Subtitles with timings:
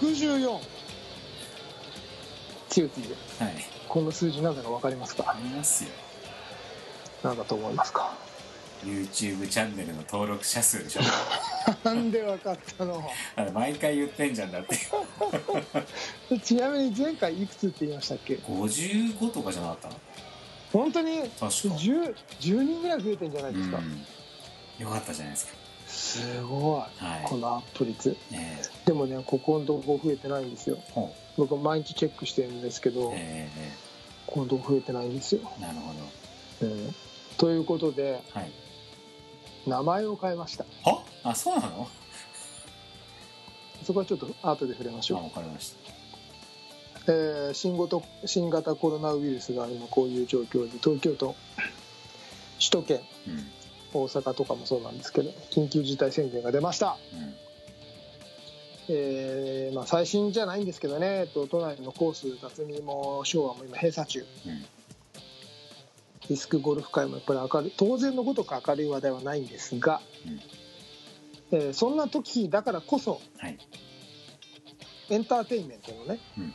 [0.00, 0.60] 64
[2.68, 3.54] 強気ではい。
[3.88, 5.24] この数字なぜか分かりますか？
[5.30, 5.90] ありますよ。
[7.22, 8.14] 何だと思いますか
[8.84, 11.00] ？YouTube チャンネルの登録者数でしょ。
[11.82, 13.02] なんで分かったの？
[13.54, 14.76] 毎回言ってんじゃんだって。
[16.44, 19.94] ちなみに前回いくつって言いましたっけ？55とかじゃなかったの？
[20.72, 21.46] 本当に確か。
[21.46, 24.06] 10, 10人ぐらい増えてんじゃないですか、うん。
[24.84, 25.52] よかったじゃないですか
[25.88, 27.04] すごい。
[27.04, 27.24] はい。
[27.24, 28.16] このアップ率。
[28.30, 30.78] ねでもねここのとこ増えてないんですよ。
[31.36, 33.72] 僕毎日チェックしてるんですけど、うええ
[34.26, 35.94] このとこ増えてないんですよ、ええなるほ
[36.60, 36.66] ど。
[36.66, 36.94] うん
[37.38, 38.50] ということではい。
[39.66, 40.64] 名前を変えました。
[40.84, 41.02] は？
[41.24, 41.88] あそうなの？
[43.84, 45.24] そこはちょっと後で触れましあょう。
[45.24, 45.74] わかりまし
[47.06, 51.34] えー新型新型コロナウイルスが今こういう状況で東京都
[52.58, 52.98] 首都圏。
[52.98, 53.50] たうん
[53.92, 57.34] 大阪とかもそうなんですけど緊急事態宣言が出ました、うん。
[58.90, 64.20] えーまあ、最新じゃないんですけどね、えっと、都内のコース辰巳も昭和も今閉鎖中。
[64.20, 64.62] うん。
[66.28, 67.72] ディスクゴルフ界もやっぱり明るい。
[67.76, 70.00] 当然のごとく明るい話題はないんですが、
[71.52, 73.58] えーそんな時だからこそはい。
[75.10, 76.52] エンターテインメントのね、うん。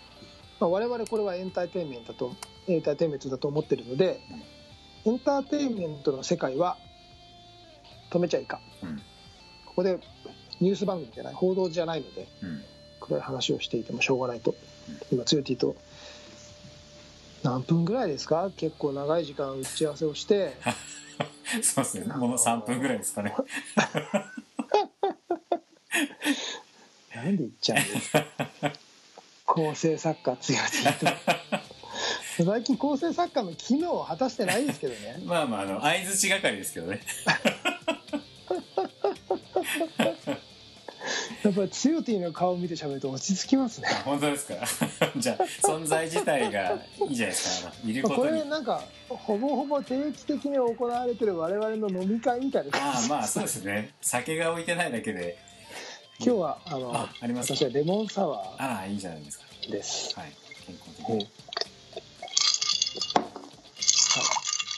[0.59, 2.35] まあ、我々これはエンターテインメントだと
[2.67, 4.21] エンターテインメントだと思ってるので、
[5.05, 6.77] エンターテインメントの世界は
[8.13, 8.87] 止めちゃいかん。
[8.87, 8.97] うん。
[9.65, 9.97] ここで
[10.59, 12.63] ニュース番組じゃない報道じゃないのでうん。
[12.99, 14.55] 暗い話をしていてもしょうがないと。
[15.11, 15.75] 今つよティと
[17.43, 18.51] 何分ぐらいですか？
[18.55, 20.53] 結構長い時間打ち合わせをして。
[21.61, 22.05] そうですね。
[22.15, 23.33] もの3分ぐらいですかね。
[27.15, 28.25] なんで言っちゃうんですか？
[29.45, 30.99] 構成作家つよティ
[32.37, 32.43] と。
[32.45, 35.21] 最近構成作家の機能を果たしてないですけどね。
[35.27, 37.01] まあまああの相づち係ですけどね
[41.43, 43.87] やっぱりつよティの顔を見て喋ると落ち着きますね。
[43.91, 44.55] あ本当ですか？
[45.17, 46.77] じゃあ存在自体が
[47.09, 47.73] いいじゃないですか。
[47.85, 52.77] いるまあことこにれなんかほぼほぼ定期的に行われてる我々の飲み会みたいな。
[52.77, 53.91] ああまあそうですね。
[54.01, 55.37] 酒が置いてないだけで。
[56.19, 57.55] 今日はあのあありますか？
[57.55, 59.45] 私はレモンサワああいいじゃないですか。
[59.63, 60.31] ーです、はい
[60.65, 61.17] 健康的うん。
[61.17, 61.27] に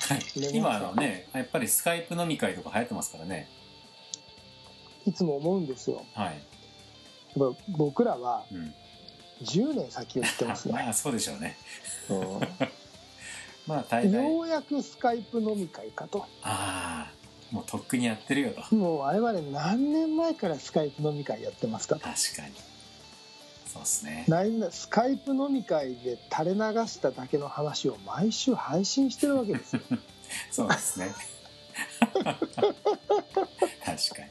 [0.07, 0.55] はい。
[0.57, 3.47] 今あのねやっぱりスカイプ飲み会とか流行ってますからね。
[5.05, 6.03] いつも思うんですよ。
[6.15, 6.41] はい、
[7.67, 8.73] 僕らはうん、
[9.43, 11.57] 10年先を言ってますね、 まあそうでしょうね。
[12.09, 12.13] う。
[13.67, 16.25] まあ大ようやくスカイプ飲み会かと。
[16.43, 17.15] ああ
[17.51, 18.75] もうとっくにやってるよと。
[18.75, 22.01] もう我々何年前からスカイプ飲み会やってますかと。
[22.01, 22.53] 確かに。
[23.65, 24.25] そうですね。
[24.27, 29.81] なんだスカイプ飲み会で垂れ流しただけの話を毎週配信してるわけですよ。
[30.51, 31.13] そうですね。
[32.03, 32.33] 確か
[34.23, 34.29] に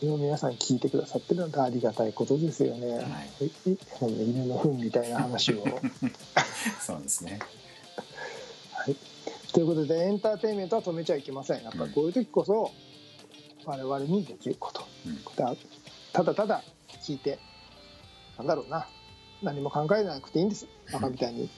[0.00, 3.40] それを皆さん聞いてくださってるのはありがたいことですよね、はい。
[3.66, 5.62] 犬の糞みたいな話を。
[6.80, 7.38] そうですね。
[8.72, 8.96] はい、
[9.52, 11.62] ということでエンターテインメントは止めちゃいけません。
[11.62, 12.72] やっぱりこういう時こそ
[13.66, 15.22] 我々にできること、うん。
[15.36, 15.54] だ
[16.14, 16.64] ただただ
[17.02, 17.38] 聞いて
[18.38, 18.88] なんだろうな。
[19.42, 20.66] 何も考えなくていいんです。
[20.94, 21.50] バカみたいに。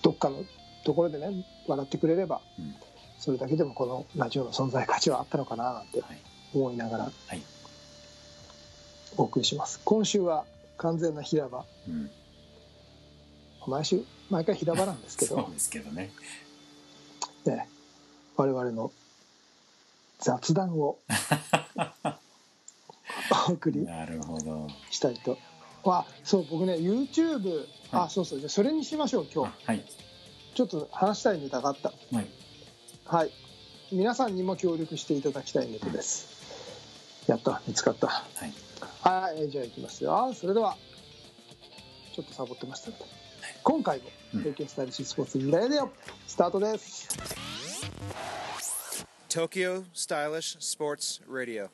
[0.00, 0.42] どっかの
[0.84, 2.74] ところでね笑ってくれればうん。
[3.18, 6.00] それだけでもこのラジオの存在価値はあったのかななんて。
[6.00, 7.42] はい思いながらはい。
[9.16, 9.80] お送りします。
[9.84, 10.44] 今週は
[10.78, 11.64] 完全な平場。
[11.88, 12.10] うん。
[13.66, 15.36] 毎週毎回平場なんですけど。
[15.42, 16.10] そうですけどね。
[17.44, 17.68] ね、
[18.36, 18.92] 我々の
[20.20, 20.98] 雑談を
[23.48, 24.68] お送りなるほど。
[24.90, 25.38] したいと。
[25.84, 28.38] あそう僕ね YouTube あそうそう。
[28.38, 29.66] じゃあそれにしましょう今日。
[29.66, 29.84] はい。
[30.54, 31.92] ちょっと話したいネタがあった。
[32.12, 32.26] はい。
[33.04, 33.30] はい。
[33.92, 36.41] 皆さんにも協力していただきたいネタです
[37.26, 38.06] やった見つかった。
[38.06, 38.52] はい。
[39.02, 40.32] はいじゃあいきますよ。
[40.34, 40.76] それでは
[42.14, 43.04] ちょっとサボってましたので。
[43.62, 44.04] 今回も
[44.34, 44.40] うん。
[44.40, 45.90] 東京スタイリッシュスポーツレディオ
[46.26, 47.08] スタートです。
[49.28, 51.70] Tokyo Stylish Sports Radio.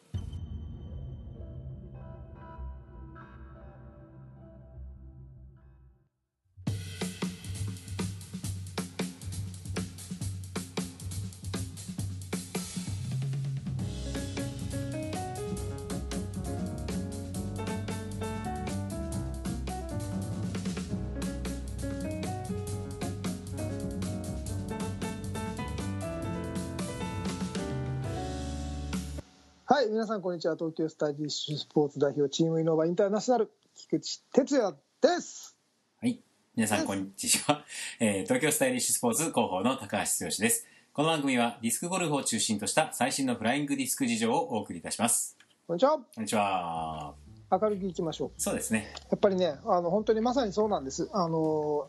[29.78, 30.56] はい、皆さんこんにちは。
[30.56, 35.56] 東京スタイリッシュスポーツ代表チームイノバインターナショナル菊池哲也です。
[36.02, 36.18] はい。
[36.56, 37.62] 皆さん、こんにちは。
[38.00, 40.66] えー東京スタイリッシュスポーツ広報の高橋剛です。
[40.92, 45.36] この番組はディスクゴルフを中心とした最新のフライングディスク事情をお送りいたします。
[45.68, 45.92] こんにちは。
[45.92, 47.14] こんにちは。
[47.52, 48.92] 明るくいきましょうそうですね。
[49.12, 51.88] やっぱりねあの本当にまさにそうなんですあの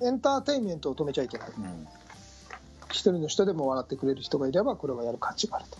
[0.00, 1.86] エンターテインメントを止めちゃいけないうん。
[2.88, 5.76] 一人の人でも笑ってくれる人がいればこれはやる価値があると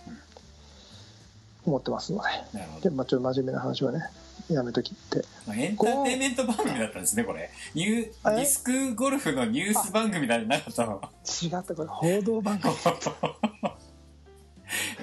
[1.66, 2.88] 思ってますのでなるほど。
[2.88, 4.08] で、まあ、ちょっと真面目な話はね
[4.48, 7.50] やめときってまあエンターテインメント番組だったんですね、これ。
[7.74, 11.00] ニュー、ディスクゴルフのニュース番組なんてなかったの？
[11.42, 12.72] 違ったこれ報道番組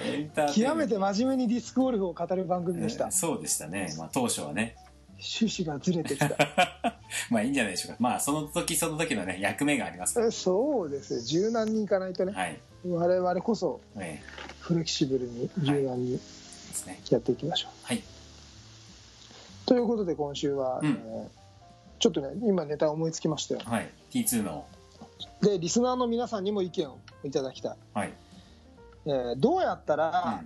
[0.04, 3.94] エンターテインメント極めて真面目にディスクゴルフを語る番組でしたえーそうでしたね。
[3.98, 4.76] まあ当初はね。
[5.16, 6.28] 趣旨がずれてきた
[7.30, 7.96] まあいいんじゃないでしょうか。
[8.00, 12.40] まあその時その時のね、役目がありますかえそうですよ柔軟にいかないとねら。
[12.40, 12.58] はい。
[12.86, 14.20] 我々こそえ
[14.60, 16.20] フレキシブルに柔軟にー
[16.74, 17.00] ですね。
[17.10, 18.02] やっていきましょう、はい。
[19.64, 20.88] ということで今週は、うん。
[20.88, 21.44] えー
[22.00, 23.60] ちょっとね今ネタ思いつきましたよ。
[23.64, 23.88] はい。
[24.10, 24.66] T2 の、
[25.40, 28.12] でリスナーの皆さんにも意見をいただきたい、はい。
[29.06, 30.42] えーどうやったら、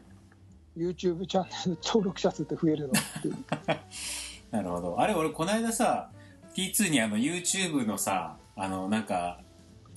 [0.77, 0.89] うん。
[0.89, 2.93] YouTube チャンネル登録者数って増えるの？
[2.93, 3.37] っていう
[4.53, 5.01] なるほど。
[5.01, 6.11] あれ、俺、この間さ、
[6.55, 9.41] T2 にあの、YouTube のさ、あの、なんか、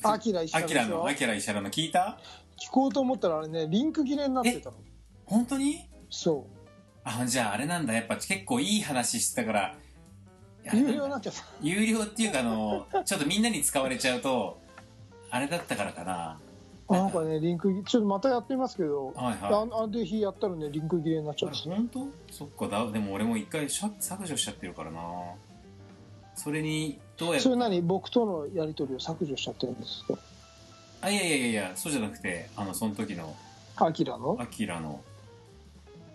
[0.01, 2.17] アキラ石ア原の、アキラ石原の聞いた？
[2.57, 4.77] 聞こうと思ったらあれねリンク切れになってたの。
[5.25, 5.87] 本当に？
[6.11, 6.45] そ
[7.03, 7.93] あ、じゃああれなんだ。
[7.93, 9.75] やっぱ結構いい話してたから、
[10.71, 11.43] 有料になっちゃった。
[11.59, 14.61] 有料っていうか、あの、ちょっとみんなに使われちゃうと、
[15.31, 16.37] あれだったからかな。
[16.89, 17.23] なんか。
[17.23, 19.53] ねリンクちょっとまたやってみますけど、はいはい。
[19.53, 22.07] ああで日やったらねリンク切れになっちゃあれう本当？
[22.29, 22.67] そっか。
[22.67, 23.93] だでも俺も一回削
[24.25, 25.01] 除しちゃってるからな。
[26.35, 27.43] それにどうやって？
[27.43, 27.81] それ何？
[27.81, 30.15] 僕とのやり取りを削除しちゃってるんですか？
[30.99, 33.35] あいやいやいやいやそうじゃなくてあのその時の。
[33.77, 34.37] アキラの？
[34.39, 35.01] アキラの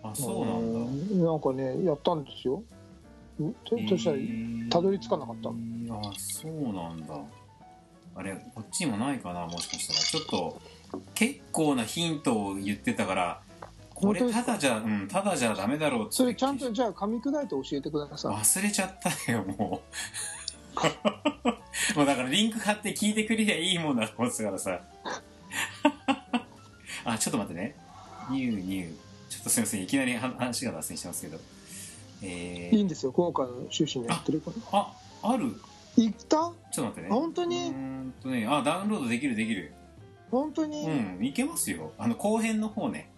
[0.03, 0.79] あそうなんだ。
[0.79, 1.25] うん。
[1.25, 2.63] なんかねやったんですよ。
[3.69, 4.17] そしたら
[4.69, 5.49] たどり着かなかった。
[5.49, 7.15] あそうなんだ。
[8.15, 9.99] あれこっちにもないかなもしかしたら。
[9.99, 10.61] ちょっと
[11.13, 13.41] 結構なヒントを言ってたから
[13.93, 18.35] これただじゃうんただじゃダメだろうってそれちゃんとじゃあ噛み砕いて教えてください。
[18.35, 19.81] 忘れちゃったよも
[20.75, 20.77] う。
[21.97, 24.81] もうだからリンク貼って聞いてくれりゃいいもんだと思ってたからさ。
[27.05, 27.75] あちょっと待ってね。
[28.29, 29.06] ニューニュー
[29.37, 31.37] ちょっとすいませんいきなり話話が脱線してますけど。
[32.23, 34.91] えー、いいんですよ今回の趣旨にやってるからあ
[35.21, 35.53] ある？
[35.95, 36.27] 行った？
[36.27, 37.07] ちょっと待ってね。
[37.09, 37.57] 本当に？
[37.57, 39.71] うーんとねあダウンロードできるできる。
[40.31, 41.91] 本当に、うんいけますよ。
[41.99, 43.11] あの後編の方ね。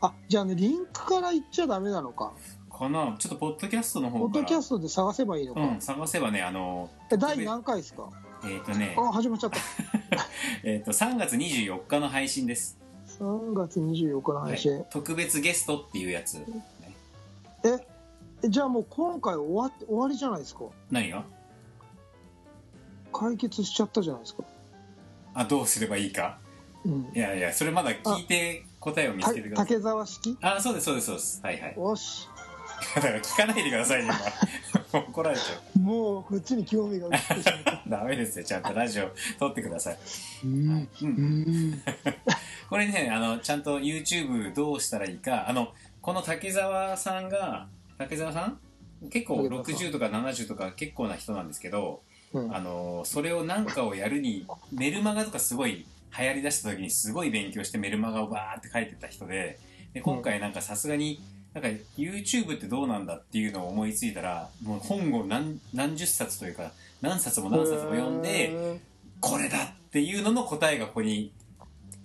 [0.00, 2.32] あじゃあねリンクから行っちゃダメなのか。
[2.76, 3.14] かな？
[3.20, 4.42] ちょっとポッドキャストのポッ方から。
[4.42, 8.10] ドキャストで探せばいいのか、うん探せばねあのえ第何回ですか？
[8.44, 8.96] えっ、とね。
[8.98, 9.58] あ始まっちゃった。
[10.64, 12.77] えっ、と3月24日の配信です
[13.20, 14.86] 3月24日の配信、はい。
[14.90, 16.44] 特別ゲストっていうやつ、ね、
[17.64, 17.68] え
[18.44, 20.64] えじゃあもう今回終わって終わりじゃないですか。
[20.90, 21.24] 何が？
[23.12, 24.44] 解決しちゃったじゃないですか。
[25.34, 26.38] あどうすればいいか？
[26.84, 27.10] うん。
[27.14, 29.66] いやいやそれまだ聞いて答えを見つたけてください。
[29.66, 30.38] 竹沢式？
[30.40, 31.40] あそうですそうですそうです。
[31.42, 31.74] はいはい。
[31.76, 32.28] よし。
[32.94, 34.14] だから聞かないでくださいね今
[34.92, 37.72] 怒られちゃもうこっちに興味が移ってしまった。
[37.72, 38.44] う ダメですよ。
[38.44, 39.98] ちゃんとラジオ撮ってください、
[40.44, 40.70] うん。
[40.70, 41.70] う、うん。
[41.72, 41.82] ん
[42.70, 45.48] これねあのちゃんと YouTube どうしたらいいか。
[45.48, 49.10] あのこの竹澤さんが竹澤さん？
[49.10, 49.88] 結構竹澤さん。
[49.88, 52.54] 60とか70とか結構な人なんですけどうん。
[52.54, 55.86] あのそれを何かをやるにメルマガとかすごい
[56.18, 59.58] 流行りだした時にすごい勉強してメルマガをバーって書いてた人で
[59.92, 61.20] で今回なんかさすがに
[61.54, 68.80] なんか YouTube ってどうなんだっていうのを思いついたらもう本を何何十冊というか何冊も何冊も読んでへ
[69.20, 71.32] これだっていうのの答えがここに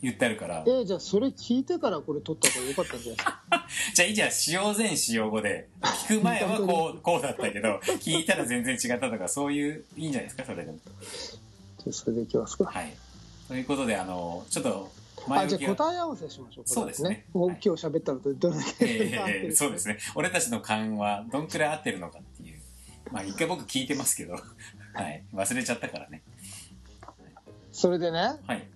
[0.01, 0.65] 言ってあるから。
[0.65, 3.41] ーえじゃあそれ聞いてからこれ撮った方がよかったんじゃないですか？
[3.95, 4.31] じゃあいいじゃん。
[4.31, 5.67] 使用前使用後で。
[5.81, 10.43] 聞く前はこうこうだったけど聞いたら全然違ったとかそういういいんじゃないですか？
[10.45, 10.77] それでも。
[10.79, 12.65] じゃあそれでいきますか。
[12.65, 12.93] はい。
[13.47, 14.91] ということであのちょっと
[15.30, 17.25] あじゃあ答え合わせしましょうそうですね。
[17.34, 17.60] はい。
[17.63, 19.98] 今日喋ったのとどれだけ、ええそうですね。
[20.15, 22.60] 俺たちの勘はどんくらい合ってるのかっていう。
[23.12, 24.34] まあ一回僕聞いてますけど。
[24.94, 25.24] はい。
[25.34, 26.24] 忘れちゃったからね。
[27.72, 28.68] それでねはい。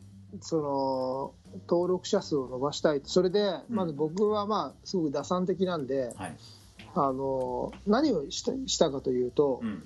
[0.41, 0.57] そ
[1.53, 6.37] の登録者数を伸ばしたいそれでまず僕はまあすごく打算的なんで、はい。
[6.95, 9.83] あの何をしたしたかというと、うん。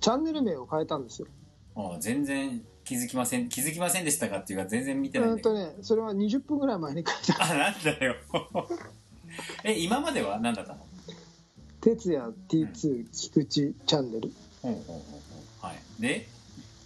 [0.00, 1.28] チャンネル名を変えたんですよ。
[1.76, 7.44] あ全然気づきません気づきませんでしたかっていうか全然見てないんだけとねそれは20分ぐらい前に変えた。
[7.50, 8.16] あなんだよ。
[9.64, 10.86] え今までは何だったの
[11.80, 14.30] 「哲也 T2 菊池チャンネル。
[14.60, 15.02] ほうほうほうほ
[15.62, 15.66] う。
[15.66, 16.02] はい。
[16.02, 16.08] で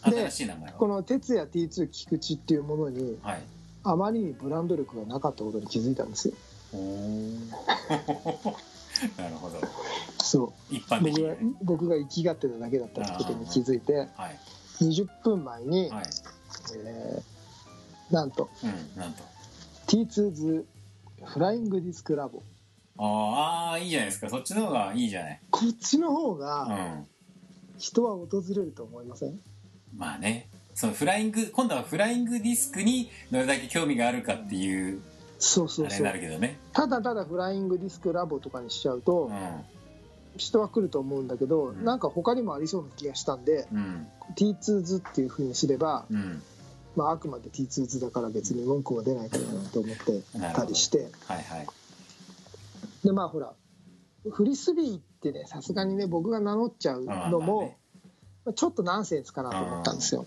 [0.04, 0.78] で新しい名前」は？
[0.78, 3.42] この「哲也 T2 菊池」っていうものにはい。
[3.82, 6.34] あまりにブランド力がなかったことに気づいたんですよ。
[6.72, 7.50] おー。
[9.18, 9.60] なるほど。
[10.22, 10.74] そう。
[10.74, 11.56] 一般的僕がにね。
[11.62, 13.96] 僕が生きがってただけだったことに気づいて。
[14.16, 14.38] はい
[14.80, 16.04] 20分前に、はい。
[16.84, 19.24] えーなんとうんなんと。
[19.88, 20.66] T2 ズ
[21.24, 22.40] フライングディスクラボ。
[22.98, 24.30] ああいいじゃないですか。
[24.30, 25.40] そっちの方がいいじゃない。
[25.50, 27.06] こっちの方うがん。
[27.78, 29.40] 人は訪れると思いません？
[29.96, 30.48] まあね。
[30.74, 35.00] そのフライング今度はフライングディスクにどれだけ興味があるかっていう
[35.38, 35.86] そうそうそう。
[35.86, 36.58] あれになるけどね。
[36.72, 39.32] ただただフライングディスクラボとかにしちゃうとう
[40.36, 41.84] 人は来ると思うんだけどうん。
[41.84, 44.06] なんか他にもありそうな気がしたんでんうん。
[44.36, 46.42] T2 図っていうふうにすれば、うん。
[46.96, 50.22] まあ、あくまで T2 図だから別に文句は出ないかなと思って
[50.54, 51.10] たりして。
[51.26, 51.66] はいはい。
[53.04, 53.52] でまあほら
[54.30, 57.76] フリスビーってねさすがにね僕が名乗っちゃうのもね
[58.54, 60.26] ちょっとナンセンスかなと思ったんですよ。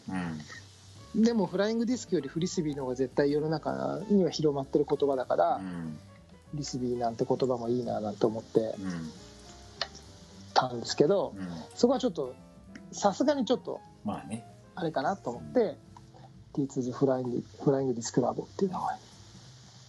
[1.15, 1.23] うん。
[1.23, 5.97] でもフライングディスクよりフリスビーの方が絶対世の中には広まってる言葉だから、うん。
[6.51, 8.59] フリスビーなんて言葉もいいななんて思って。
[8.59, 9.11] うん
[10.59, 12.33] たんですけどうんそこはちょっと
[12.91, 14.45] さすがにちょっとまあね。
[14.75, 15.77] あれかなと思って
[16.53, 18.97] T2 フライングフライングディスクラボっていう名前。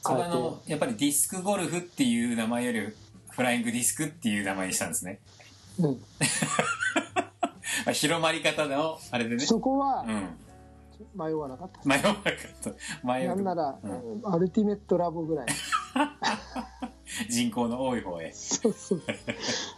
[0.03, 2.89] それはあのやっぱりディスクゴルフっていう名前より
[3.31, 5.21] フライングディスクっていう名前にしたんですね。
[5.79, 5.91] うん、
[7.87, 9.47] まあ広まり方のあれでね。
[9.47, 10.37] そこはうん。
[11.15, 12.25] 迷わなかった、迷わなかっ
[12.63, 12.71] た。
[13.07, 13.29] 迷う。
[13.29, 15.47] なんなら、うんアルティメットラボぐらい
[17.29, 18.33] 人口の多い方へ。
[18.33, 19.03] そうそう。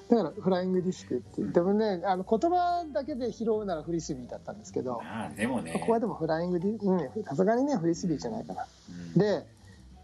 [0.09, 5.73] だからフライングディスクってでもねあの言葉だけで拾うならフリスビーだったんですけどああでもね。
[5.73, 8.67] ここはでもフライングディうんさすがにねフリスビーじゃないかな
[9.15, 9.19] うん。
[9.19, 9.47] で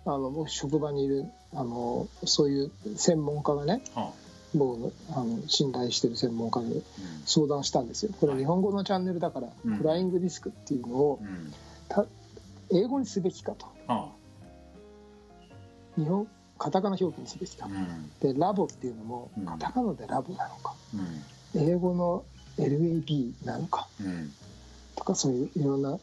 [0.05, 4.13] あの僕職場にいるあのそういう専門家がねは
[4.55, 8.13] 僕のあの信頼してる専門家にあ相談したんですよ。
[8.19, 9.77] これ日本語のチャンネルだから、うん。
[9.77, 11.21] フライングディスクっていうのを
[12.71, 13.67] 英語にすべきかと。
[13.87, 14.11] は
[15.97, 16.27] 日本
[16.59, 18.35] カタカナ表記にすべきかあうん。
[18.35, 19.47] でラボっていうのもうん。
[19.47, 20.75] カタカナでラボなのか。
[21.55, 21.69] うん。
[21.69, 22.25] 英語の
[22.59, 23.87] LAB なのか。
[24.01, 24.33] うん。
[24.97, 25.99] とかそういういろんな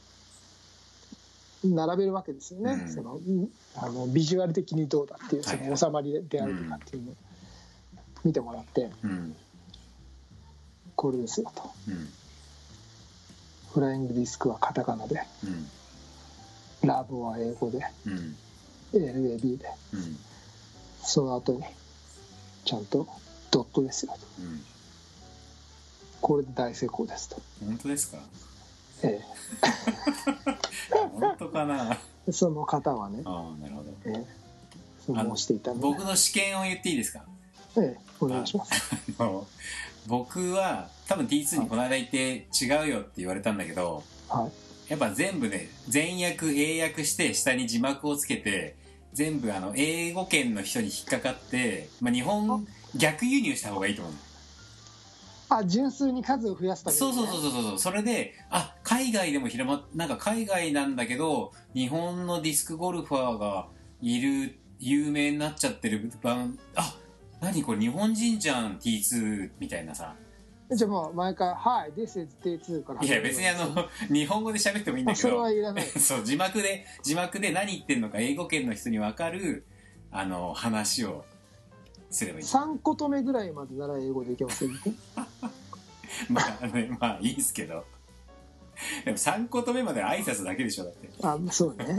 [1.63, 2.93] 並べるわけですよね、うん。
[2.93, 5.67] そのうんあのビジュアル的にどうだっていうそはい。
[5.67, 7.15] の収まりであるとかっていうのを
[8.23, 9.35] 見てもらってうん。
[10.95, 11.63] これですよと。
[11.89, 12.09] うん。
[13.73, 16.87] フライングディスクはカタカナでうん。
[16.87, 18.37] ラボは英語でうん。
[18.93, 19.65] LAB で。
[19.93, 20.17] うん
[21.05, 21.63] その後に
[22.65, 23.07] ちゃんと
[23.51, 24.13] ドットですよ。
[24.13, 24.61] とうん。
[26.21, 28.17] これで大成功ですと、本当ですか？
[29.03, 29.19] え
[30.91, 31.97] 本当かな？
[32.27, 33.91] え、その方はね、ああなるほど。
[34.05, 34.25] え
[35.33, 37.23] え、していた僕の試験を言っていいですか？
[37.77, 38.71] ええ、お願いします。
[39.19, 39.45] あの
[40.07, 44.91] 僕は多分 T2 にこの間行って違うよって言われたんだけどはい。
[44.91, 48.75] やっぱ全部ね全訳英訳して下に字幕をつけて
[49.15, 54.13] 全部あの英語圏の人に引っかかって、まあ、日本逆輸入した方がいいと思う。
[55.47, 57.79] あ純粋に数を増やすために、そうそうそうそうそう。
[57.79, 63.67] それであ海外でも広まっなんか海外なんだけど日本のディスクゴルファーが
[64.01, 66.95] いる有名になっちゃってる番あ
[67.39, 70.15] 何これ日本人じゃん T2 みたいなさ
[70.71, 75.85] じゃあもう毎回「はい This is T2」からいや別にあの日本語で喋ってもいいんだけあそれどはいらない。
[75.99, 79.65] そう字幕で字幕で何言ってんのか英語圏の人に分かる
[80.11, 81.25] あの話を
[82.09, 82.45] すればいい。
[82.45, 84.79] 3言目ぐらいまでなら英語でいけますよ ね。
[86.29, 87.85] まあねまあいいですけど。
[89.05, 91.09] でも3言目まで挨拶だけでしょだって。
[91.21, 91.97] あそうね。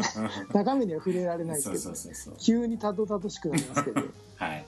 [0.53, 4.03] 中身には触れられないけどそうそうそう急にたどたどしくなりますけど。
[4.37, 4.67] はい。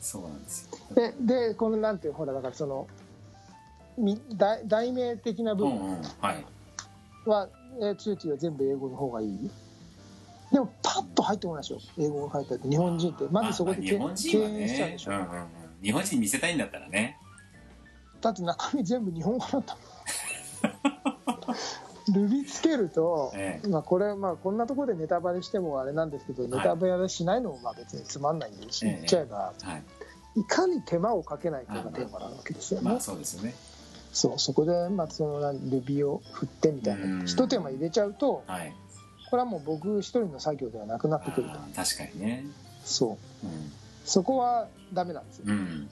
[0.00, 0.78] そうなんですよ。
[0.94, 2.99] ででこのなんていうほらだからそのみ
[4.36, 6.02] 題題名的な部分うんうん
[7.26, 7.46] は
[8.38, 9.50] 全部英語の方がいい？
[10.52, 11.78] でもパッと入ってこないでしょ。
[11.98, 13.24] 英語が書いてあって日本人って。
[13.30, 15.46] まずそこで敬遠しちゃうでしょ、ねうんうんうん。
[15.82, 17.18] 日本人に見せたいんだったらね。
[18.20, 19.84] だって中身全部日本語だったもん。
[22.12, 23.68] ルビつけると、ええ。
[23.68, 29.82] まあこれまあこんなところでネタバレしてもあれなんですけど、いネタバレしないのもまあ別につまんないんで言っちゃえばはい。
[30.40, 33.54] いかに手間をかけないかがテーマなわけですよね、まあそうですよね
[34.12, 37.26] そうそこでまあそのルビを振ってみたいなうん。
[37.26, 38.74] 一手間入れちゃうとはい。
[39.30, 41.58] これはもう僕一人の作業ではなくなってくると。
[41.74, 42.44] 確かにね。
[42.84, 43.46] そう。
[43.46, 43.50] う
[44.04, 45.90] そこはダメなんですよ、んうん。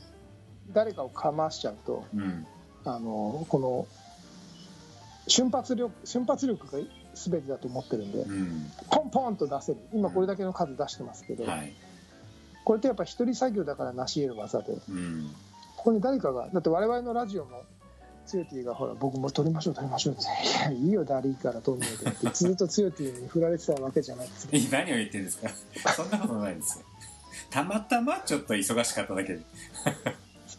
[0.73, 2.47] 誰かをかましちゃうとうん。
[2.85, 3.87] あのこの
[5.29, 6.83] 瞬発力瞬発力が
[7.15, 8.73] 全てだと思ってるんでうん。
[8.91, 9.79] ポンポンと出せる。
[9.93, 11.73] 今これだけの数出してますけど、はい。
[12.65, 15.31] これってやっぱ一人作業だから成し得る技でうん。
[15.77, 17.63] ここに誰かがだって我々のラジオも
[18.29, 25.49] ツヨティがほら僕も撮りましょう撮りましょうって「いやいいよダリーから撮んないで」ってずっとツヨティに振られてたわけじゃないですかえ何を言ってるんですか。
[25.97, 26.85] そんなことないですよ。
[27.51, 29.41] たまたまちょっと忙しかっただけで。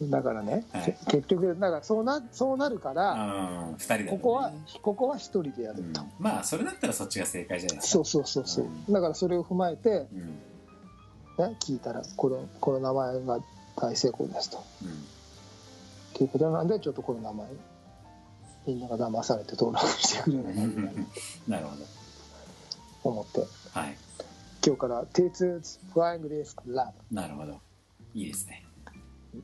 [0.02, 0.96] だからね、はい。
[1.08, 5.92] け結局だからそうなそうなるからうん二人で、ね、ここはここは一人でやるうん。
[5.92, 7.92] と、まあそれだったらそっちが正解じゃないですか。
[7.92, 8.92] そうそうそうそう。
[8.92, 10.38] だからそれを踏まえてうん。
[11.38, 13.40] ね、聞いたらこのこの名前が
[13.76, 14.62] 大成功ですと。
[14.82, 15.19] うん
[16.20, 17.46] ということなんでちょっとこの名前
[18.66, 20.56] みんなが騙されて登録してくれるように
[21.48, 23.10] ななるほど。
[23.10, 23.40] 思って
[23.72, 23.96] はい。
[24.62, 27.16] 今日から T2 フライングディスクラブ。
[27.16, 27.58] なるほど。
[28.12, 28.66] いいですね。
[29.32, 29.42] に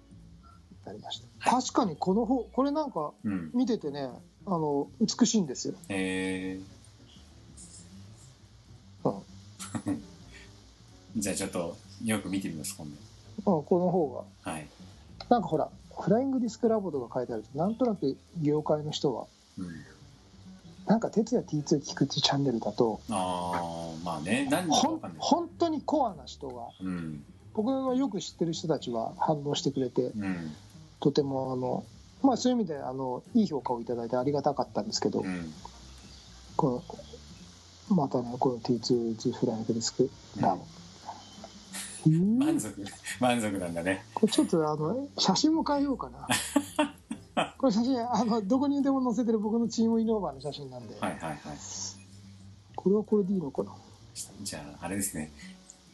[0.84, 1.50] なりました。
[1.50, 3.50] 確かにこの方これなんかうん。
[3.54, 4.10] 見ててね
[4.44, 6.60] あの美しいんですよ、え
[9.02, 9.12] うん。
[9.12, 9.98] ー、
[11.16, 12.84] じゃあちょっとよく見てみます今
[13.56, 14.68] うん、この方度はい、
[15.20, 19.26] がなんかほらフライングディスクラボとか書いてあるとなんとなく業界の人は
[19.58, 19.68] うん、
[20.86, 24.46] なんか哲也 T2 聞くってチャンネルだとああまあね。
[24.50, 27.24] 何ほ本当にコアな人がうん。
[27.54, 30.54] 僕のよく知ってる人たちは反応してくれてうん。
[31.00, 31.84] とてもあの
[32.22, 35.52] まあそういう意味であのいい評価をいただいてありがたかったんですけど、うん。
[36.56, 36.82] こ
[37.90, 40.75] のまたねこの T2 フライングディスクラボ、うん
[42.04, 42.84] 満足。
[43.20, 44.04] 満足なんだね。
[44.14, 46.28] これちょっとあの写真も変えようかな。
[47.58, 51.38] これ写真あのどこにでも載せてる僕のチームイノーバーの写真なんで、はいはいはい。
[52.74, 53.72] これはこれでいいのかな？
[54.42, 55.32] じゃああれですね。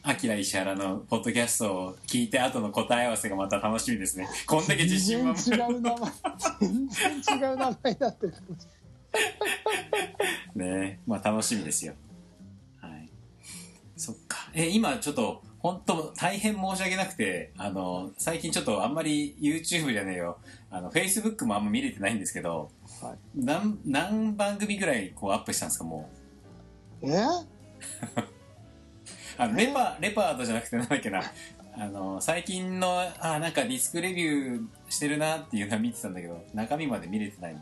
[0.05, 4.27] アキラ石原のポッドキャストを聞いて後の答え合わせがまた楽しみですね。
[4.47, 5.71] こんだけ自信満全然々。
[5.71, 6.11] 違う名前
[6.59, 8.33] 全然違う名前になってる
[10.55, 10.99] ね。
[11.07, 11.93] まあ楽しみですよ。
[12.81, 13.09] はい。
[13.95, 14.49] そっか。
[14.53, 20.37] え今ちょっと本当大変申し訳なくてあの最近ちょっとあんまり YouTube じゃねえよ。
[20.69, 22.69] あの Facebook もあんま見れてないんですけど
[23.01, 23.17] はい。
[23.33, 26.09] 何何番組ぐらいこうアップしたんですかも
[27.01, 27.09] う？
[27.09, 27.17] え？
[29.37, 31.23] あのレパレパートじゃなくてなんだっけな。
[31.75, 37.55] あの最近のあなんかディスクレビューしてるなっていうのは見てたんだけど中身まで見れてない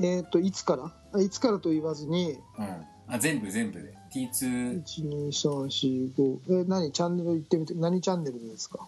[0.00, 0.92] えっ、といつから？
[1.12, 2.38] あいつからと言わずに。
[2.58, 2.66] うん。
[3.08, 3.92] あ全部全部で。
[4.14, 6.92] T2 12345え何？
[6.92, 7.74] チャンネル言ってみて。
[7.74, 8.78] 何チャンネルですか？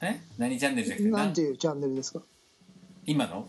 [0.00, 0.20] え？
[0.38, 1.10] 何チャンネルじゃなくて？
[1.10, 2.20] なていうチャンネルですか？
[3.06, 3.48] 今の？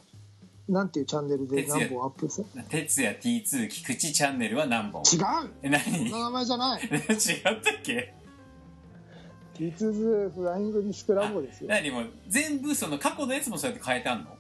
[0.67, 2.47] なんていうチャンネルで何本アップする？
[2.69, 5.03] 哲也 T2 菊池チャンネルは何本？
[5.03, 5.51] 違う！
[5.63, 5.81] え何？
[5.81, 6.81] 違っそんな名前じゃない。
[6.89, 6.97] たっ
[7.83, 8.13] け
[9.57, 11.69] ？T2 フライングディスクラボですよ。
[11.69, 14.34] 何もう全部その過去のやつもそうやって変えてあんの？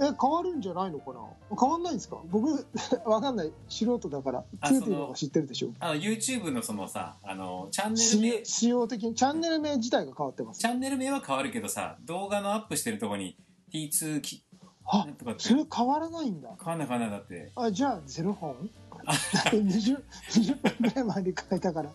[0.00, 1.20] え変わるんじゃないのかな？
[1.58, 2.16] 変わんないんですか？
[2.30, 2.66] 僕
[3.04, 3.52] わかんない。
[3.68, 5.70] 素人だからあ2っていうのが知ってるでしょ？
[5.80, 10.60] あの YouTube のそのさあのチャンネル仕名様仕様的にチャンネル名自体が変わってます。
[10.60, 13.36] チャンネル名は変わるけどさ動画のアップしてるとこに
[13.72, 14.42] T2 き
[14.84, 15.44] あなんとかって。
[15.44, 16.48] それ変わらないんだ。
[16.58, 17.52] 変わんない変わんないだって。
[17.54, 18.70] あじゃあ0本？
[19.04, 21.90] だって 20, 20分ぐらい前に変えたから。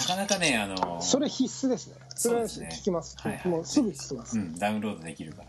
[0.07, 1.97] かなかねあのそれ必須ですね。
[2.15, 2.79] それはそうですね。
[2.81, 3.49] 聞きます、はいはい。
[3.49, 5.49] もうすぐ聞きます、うんダウンロードできるから。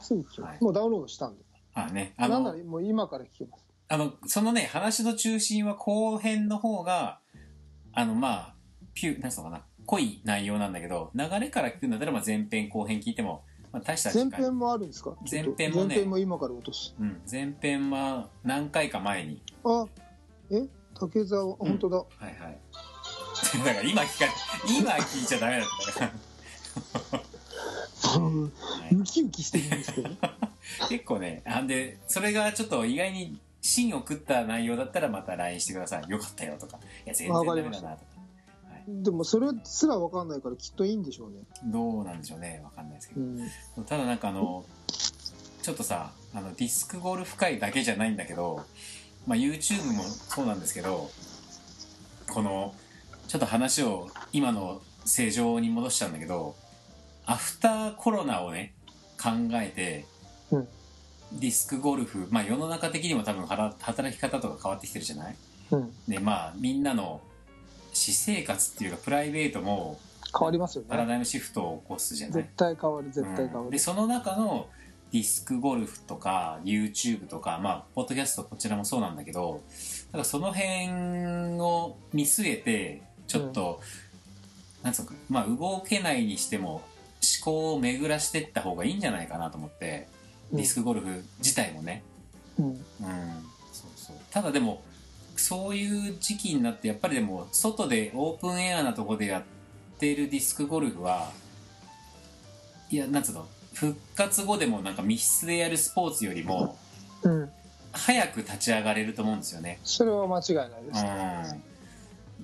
[0.00, 0.64] すぐ聞きます、はい。
[0.64, 1.44] もうダウンロードしたんで。
[1.74, 3.64] あねあのなんならもう今から聞きます。
[3.88, 7.20] あのそのね話の中心は後編の方が
[7.92, 8.54] あのまあ
[8.94, 9.64] ピュなんつうのかな。
[9.84, 14.30] 濃い内容なんだけど流れから聞くんだったらまあ前編後編聞いても、まあ、大した時間。
[14.30, 15.16] 前編もあるんですか？
[15.30, 15.88] 前編もね。
[15.88, 16.94] 前編も今から落とす。
[17.00, 19.42] うん、前編は何回か前に。
[19.64, 19.86] あ
[20.50, 20.66] え？
[20.94, 22.58] 竹澤本当だ、はいはい
[23.64, 24.32] だから今聞か
[24.66, 27.22] 今聞いちゃダメだったから。
[28.18, 28.44] う
[28.94, 30.10] ウキウキしてるんですけど。
[30.88, 36.08] 結構ねあんでそれがちょっと意外に芯を食った内容だったらまた LINE してください。
[36.08, 36.78] よかったよとか。
[37.06, 38.12] いや全然ダメだなとか。
[38.88, 42.60] でもそれすら分かんないからきっといいんでしょうね、どうなんでしょうね。
[42.64, 44.64] わかんないですけど、うん、ただなんかあの
[45.62, 48.64] ちょっとさあのディスクゴルフ界だけじゃないんだけど、
[49.26, 51.10] まあ、YouTube もそうなんですけど
[52.28, 52.74] この
[53.32, 56.54] ちょっと話を今の正常に戻しちゃうんだけど
[57.24, 58.74] アフターコロナをね
[59.16, 60.04] 考えて、
[60.50, 60.68] うん。
[61.40, 65.36] ディスクゴルフ、まあ、世の中的にも多分はら働き方とか変わってきてるじゃない？
[65.70, 65.90] うん。
[66.06, 67.22] でまあみんなの
[67.94, 69.98] 私生活っていうかプライベートも
[70.38, 70.88] 変わりますよね。
[70.90, 72.42] パラダイムシフトを起こすじゃない？
[72.42, 74.68] 絶対変わる絶対変わる、うんでその中の
[75.10, 79.62] ディスクゴルフとか YouTube とかまあポッドキャストこちらもそうなんだけど
[80.08, 83.80] だからその辺を見据えてちょっと、
[84.82, 86.82] なんつうのかまあ動けないにしても思
[87.44, 90.08] 考を巡らしていった方がいいんじゃないかなと思って、
[90.50, 90.56] うん。
[90.58, 92.02] ディスクゴルフ自体もね。
[92.58, 92.66] うん。
[92.66, 92.76] うん。
[93.72, 94.16] そうそう。
[94.30, 94.82] ただでも
[95.36, 99.42] そういう時期になってやっぱりでも外でオープンエアなとこでやっ
[99.98, 101.30] てるディスクゴルフは
[102.90, 103.48] いやなんつうの？
[103.72, 106.76] 復活後でもなんか密室でやるスポーツよりも
[107.22, 107.50] うん。
[107.92, 109.78] 早く立ち上がれると思うんですよね。
[109.84, 111.71] それは間違いないです、うん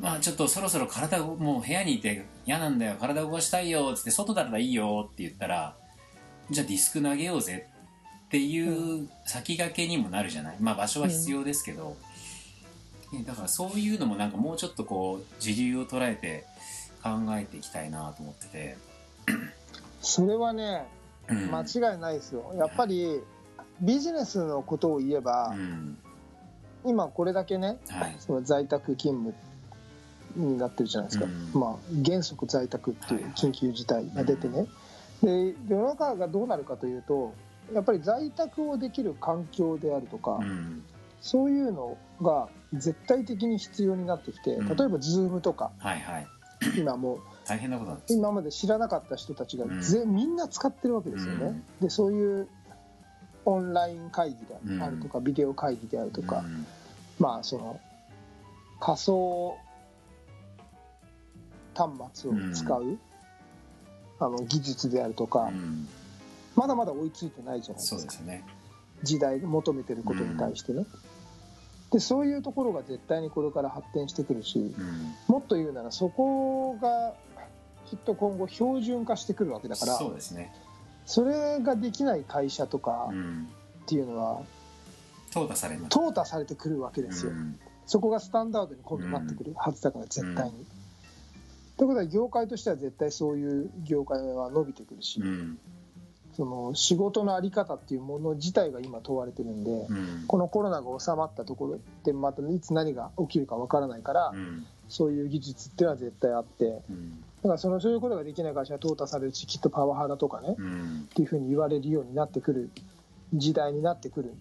[0.00, 5.74] まあちょっとそろそろ体をもう部屋にいて嫌なんだよ体動かしたいよっつって外だったらいいよって言ったら
[6.50, 7.66] じゃあディスク投げようぜ
[8.26, 10.56] っていう先駆けにもなるじゃない？
[10.60, 11.96] まあ場所は必要ですけど、
[13.12, 16.44] ねだからそういうのもなんかもうちょっとこう時流を捉えて
[17.02, 18.76] 考えていきたいなと思ってて、
[20.02, 20.86] それはね
[21.30, 22.54] うん、間違いないですよ。
[22.56, 23.20] やっぱり
[23.80, 25.98] ビジネスのことを言えば、うん。
[26.84, 28.16] 今これだけねはい。
[28.18, 29.34] その在宅勤務
[30.36, 31.60] になってるじゃないですか、うん。
[31.60, 34.66] まあ原則在宅っていう緊急事態が出てね、
[35.22, 37.34] で世の中がどうなるかというと
[37.74, 40.82] やっぱり在宅をできる環境であるとか、うん。
[41.20, 44.68] そういうのが絶対的に必要になってきてうん。
[44.68, 46.26] 例えば Zoom とかはいはい。
[46.76, 48.14] 今もう大変なことなんです。
[48.14, 51.64] 今まで知らなかった人たちがぜ、みんな使ってるわけですよね、うん。
[51.80, 52.48] でそういう
[53.44, 54.36] オンライン会議
[54.76, 56.66] であるとか、ビデオ会議であるとか、うん。
[57.18, 57.80] まあその
[58.80, 59.56] 仮想
[61.78, 62.98] 端末を使う、
[64.18, 65.88] あの技術であるとか、うん。
[66.56, 68.24] まだまだ追いついてないじゃないですか。
[68.24, 68.44] ね。
[69.04, 70.84] 時代求めてることに対してね、
[71.92, 75.14] でそういうところが絶対にこれから発展してくるしうん。
[75.28, 77.14] もっと言うならそこが
[77.86, 80.52] きっと今後標準化してくるわけだからそうですね、
[81.06, 83.48] それができない会社とかうん、
[83.84, 84.42] っていうのは
[85.30, 87.58] 淘汰され淘汰されてくるわけですよ、うん。
[87.86, 90.66] そこがスタンダードに今度なってくるはずだから絶対に。
[91.78, 95.58] ということは業界としては絶対そういう業界は伸びてくるし、うん。
[96.36, 100.24] その仕事の在り方っていうもの自体が今問われてるんで、うん。
[100.26, 104.66] このコロナが収まったところでまたいつ何が起きるかわからないから、うん。
[104.88, 107.22] そういう技術っていうのは絶対あってだうん。
[107.42, 111.08] からそのそういうことができない会社は淘汰されるしきっとパワハラとかね、っうん。
[111.14, 112.70] ていうふうに言われるようになってくる
[113.34, 114.34] 時代になってくる。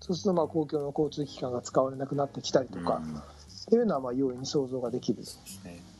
[0.00, 3.16] そうするとまあ公共の交通機関が使われなくなってきたりとか、うん。
[3.16, 3.22] っ
[3.66, 5.22] ていうのはまあ容易に想像ができる。
[5.64, 5.91] ね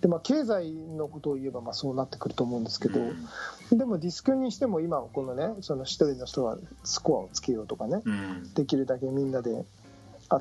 [0.00, 3.78] で、まあ、経済のことを言えばまあそうなってくると思うんですけど、うん。
[3.78, 8.54] でもディスクにしても今はこのねその一人の人がスコアをつけようとかねうん。
[8.54, 9.64] できるだけみんなで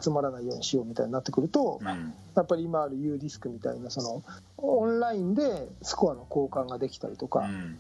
[0.02, 1.88] 集まらないようにしようみたいになってくると、うん。
[2.36, 4.24] やっぱり今ある U ディスクみたいなその
[4.58, 7.80] オンラインでスコアの交換ができたりとか、うん。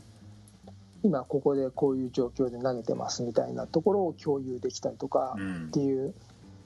[1.03, 5.67] 今ここでこういう状況で投げてますみたいなところを共有できたりとかうん。
[5.67, 6.15] っていう、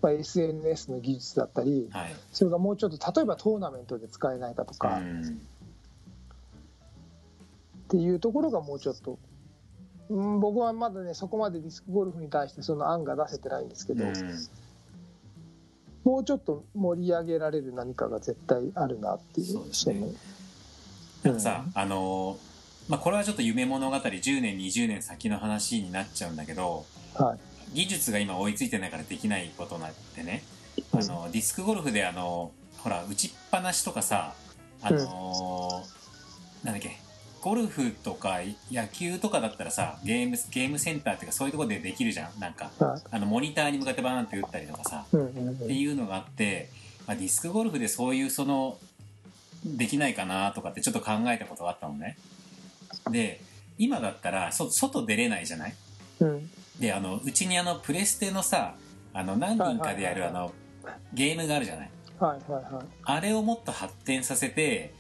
[0.02, 2.16] まあ、SNS の技術だったりはい。
[2.32, 5.42] それがもうちょっと例えばトーナメントで使えないかとか、っうん
[7.92, 9.20] ていうところがもうちょっと、
[10.10, 14.14] うん、僕はまだねそこまでディスクゴルフに対してその案が出せてないんですけど、うん。
[16.06, 19.48] もうちょっと盛り上げられる何かが絶対あるなっていう。
[19.48, 20.00] そうですね。
[20.00, 20.08] の。
[21.24, 22.38] なんかさ、あのー
[22.90, 26.86] まあ、これはちょっと夢物語10年20年先の話になっちゃうんだけど。
[27.14, 30.44] はい技術が今追いついてないからできないことになってね。
[30.94, 34.34] あのディスクゴルフであのほら打ちっぱなしとかさ
[34.82, 36.98] あのーなんだっけ
[37.42, 38.40] ゴルフとか
[38.72, 42.40] 野球とかだったらさゲームゲームセンターっていうかそういうところでできるじゃん。
[42.40, 45.06] なんかはいあのモニターに向かってバーンって打ったりとかさ。
[45.12, 45.54] うんうんうん。
[45.54, 46.70] っていうのがあって、
[47.08, 48.78] まあ、ディスクゴルフでそういうその
[49.66, 52.18] できないかなとかってちょっと考えたことがあったのね。
[53.10, 53.42] で
[53.78, 55.74] 今だったらそ外出れないじゃない？
[56.20, 56.50] うん
[56.82, 58.76] であのうちにあのプレステのさ
[59.14, 60.52] あの何人かでやるあの
[61.14, 61.90] ゲームがあるじゃない？
[62.20, 62.86] はいはいはい。
[63.04, 64.94] あれをもっと発展させて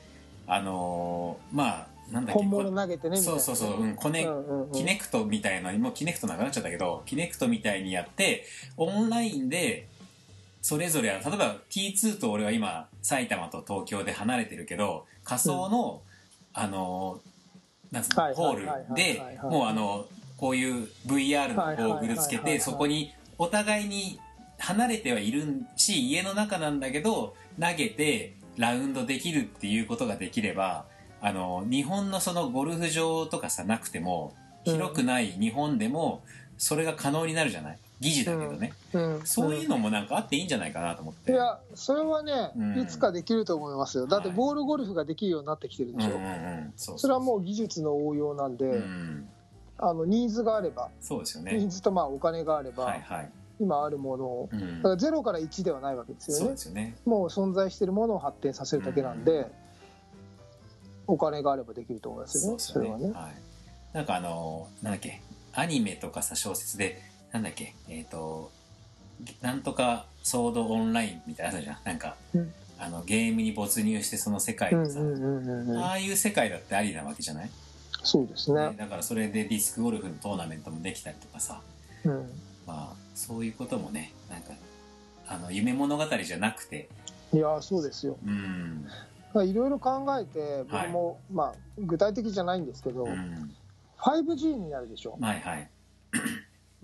[0.47, 4.71] あのーまあなんだっけ本物投げてねそうそうそう、うん、コネ、うんうんうん。
[4.71, 6.49] キネクトみたいなもうキネクトなくな？
[6.49, 8.45] っちゃったけどキネクトみたいにやって
[8.77, 9.87] オンラインで
[10.61, 16.01] それぞれ例えば T2 と俺は今埼玉と東京で離れてるけど仮想の、
[16.53, 17.19] あの
[17.91, 20.05] なんつうのはいホールはいはいはいでもうあの
[20.41, 24.19] こういう VR のゴーグルつけてそこにお互いに
[24.57, 25.43] 離れてはいる
[25.77, 30.85] し家の中なんだけど投げてラウンドできるっていうことができれば
[31.21, 34.33] あの日本のそのゴルフ場とかさなくても
[34.65, 36.23] 広くない日本でも
[36.57, 37.77] それが可能になるじゃない？
[37.99, 39.21] 疑似だけどね、うん。
[39.25, 41.31] そういうのもなんかあっていいんじゃないかなと思って。
[41.31, 42.79] いやそれはね、うん。
[42.81, 44.07] いつかできると思いますよ。
[44.07, 44.37] だってはい。
[44.37, 49.29] ボールゴルフができるようになってきてるでしょ、それはもう技術の応用なんで、うん
[49.81, 54.49] あのニーズがあれば、そうですよニーねズとまあお金があれば、はいはい、今あるものを。
[54.51, 54.77] うん。
[54.77, 56.95] だからゼロから1ではないわけですそうよねですよね。
[57.05, 59.45] もう存在しているものを発展させるだけなんで、うん
[61.07, 62.47] お金があればできると思いますよね。
[62.47, 62.89] そうですよね。
[62.89, 63.19] それはね。
[63.19, 65.21] はい、なんかあのなんだっけ。
[65.53, 67.75] アニメとかさ小説でなんだっけ。
[67.89, 68.51] えっ、と
[69.41, 71.77] なんとかソードオンラインみたいなじゃん。
[71.83, 72.53] なんか、うん。
[72.79, 75.77] あのゲームに没入してその世界をさ、うんうんうんうんうん。
[75.77, 77.49] ああいう世界だってありなわけじゃない、
[78.03, 78.69] そうですね。
[78.71, 81.61] ねだからそれでディスクゴルフのトーナメントもできたりとかさ。
[82.03, 82.29] うん。
[82.65, 84.53] まあそういうこともねなんか
[85.27, 86.89] あの夢物語じゃなくて。
[87.33, 88.17] いやそうですよ。
[88.25, 88.87] うん。
[89.47, 93.55] いろいろ考えて僕も、まあ具体的じゃないんですけど、うん。
[93.97, 95.17] 5G になるでしょ。
[95.21, 95.69] はいはい。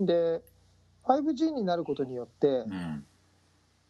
[0.00, 0.40] で
[1.04, 3.04] 5G になることによってうん。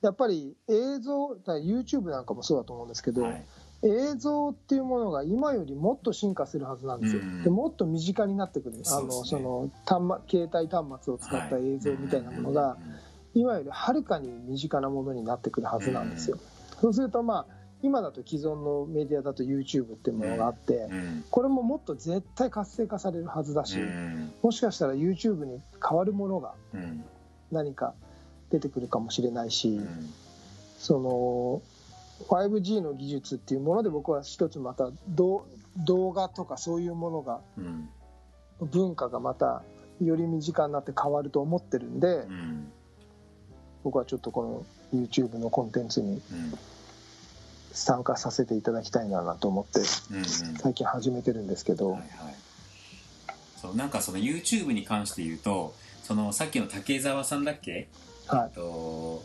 [0.00, 3.44] やっぱり映像 YouTube なんかもそうだと思うんですけど、はい
[3.82, 7.44] 映像っていうものが今よりもっと進化するはずなんですよ、うん。
[7.44, 8.82] でもっと身近になってくる、ね。
[9.02, 12.76] のその端末携帯端末を使った映像みたいなものが、
[13.34, 16.38] 今よりはるかに身近なものになってくるはずなんですよ、
[16.80, 21.24] そうするとまあ今だと既存のメディアだと YouTube っていうものがあって、うん。
[21.30, 24.32] これももっと絶対活性化されるはずだし、うん。
[24.42, 27.04] もしかしたら YouTube に変わるものがうん。
[27.52, 27.94] 何か
[28.50, 30.12] 出てくるかもしれないし、うん。
[30.78, 31.62] その
[32.26, 37.88] 5G の技術っていうもので僕は一つまた動動画とかそういうものがうん。
[38.60, 39.62] 文化がまた
[40.02, 42.72] より身近になって変わると思ってるんでうん。
[43.84, 46.54] 僕はちょっとこの YouTube のコンテンツにうん。
[47.70, 49.78] 参加させていただきたいなと思って
[50.10, 50.24] うんうん。
[50.24, 52.08] 最近始めてるんですけど、はいはい。
[53.56, 57.88] そうなんかその YouTube に関して言うとそのさっきの竹澤さんだっけ？
[58.26, 58.54] はい。
[58.56, 59.22] と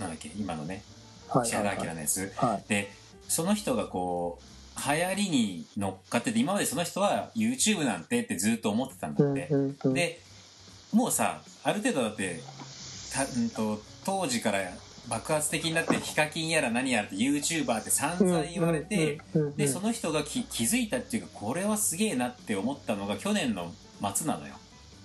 [0.00, 0.32] なんだっけ？
[0.36, 0.82] 今のね
[1.28, 2.68] はい石原明のやつはい。
[2.68, 2.92] で
[3.28, 4.44] その人がこう
[4.92, 9.94] 流行りに乗っかってて今までその人は YouTube なんてってずっと思ってたんだって、うんうんうん。
[9.94, 10.20] で
[10.92, 12.40] もうさある程度だって
[13.12, 14.60] た、うん、と当時から
[15.08, 19.20] 爆発的になってヒカキンやら何やらって YouTuber って散々言われて、
[19.56, 23.70] でその人がき気づいたっていうかこれはすげえなって思ったのが去年の
[24.14, 24.54] 末なのよ。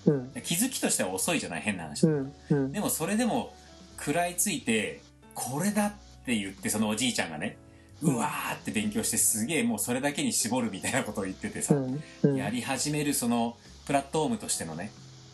[0.05, 0.31] うん。
[0.43, 1.61] 気づきとしては遅いじゃない？
[1.61, 2.71] 変な話、うんうん。
[2.71, 3.53] でもそれでも
[3.97, 5.01] 食らいついて
[5.35, 5.93] これだっ
[6.29, 7.57] て言ってそのおじいちゃんがね
[8.01, 12.35] うわーって勉強してすげえもうそれだけに絞るみたいなことを言っててさ、うんうん。
[12.37, 14.91] やり始めるそのプラットフォームとしてのね、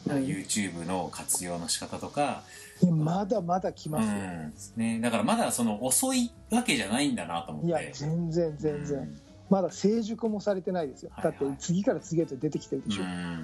[0.08, 0.18] うん。
[0.24, 2.44] YouTube の活用の仕方とか、
[2.90, 4.54] まだまだ来うますよ、ん。
[4.78, 7.68] ね、だからまだその遅いわけじゃないんだなと思って。
[7.68, 9.20] いや全然全然、うん。
[9.50, 11.38] まだ成熟もされてないですよ、はいはい。
[11.40, 13.44] だって次から次へと出てきてるでしょ、うん。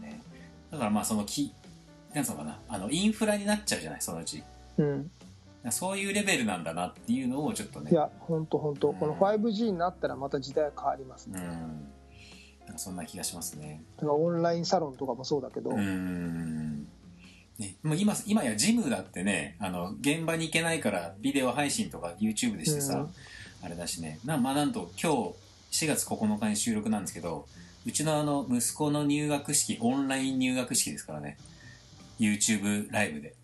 [0.00, 0.20] ね、
[0.72, 1.52] だからまあそのき
[2.14, 2.58] なんつうのかな。
[2.68, 4.42] あのインフラになっちゃうじゃないそのうち。
[4.78, 5.10] うん、
[5.70, 7.90] そういうレベルなんだなっていうのをちょっとね。
[7.90, 8.90] いや本当本当。
[8.90, 8.94] うん。
[8.96, 11.48] この 5G になったらまた時代は変わりますね、うん。
[12.66, 13.82] なんかそんな気がしますね。
[13.96, 16.84] だからオンラインサロンとかもそうだけど、うん。
[17.58, 23.14] ね、もう今今やジムだってねあの現場に行けないからビデオ配信とか YouTube でしてさ、うん。
[23.62, 24.20] あれだしね。
[24.24, 25.34] な,、まあ、なんと今
[25.70, 27.46] 日4月9日に収録なんですけど
[27.84, 31.36] うちのあの息子の入学式オンライン入学式ですからね。
[32.18, 33.34] YouTube ライブで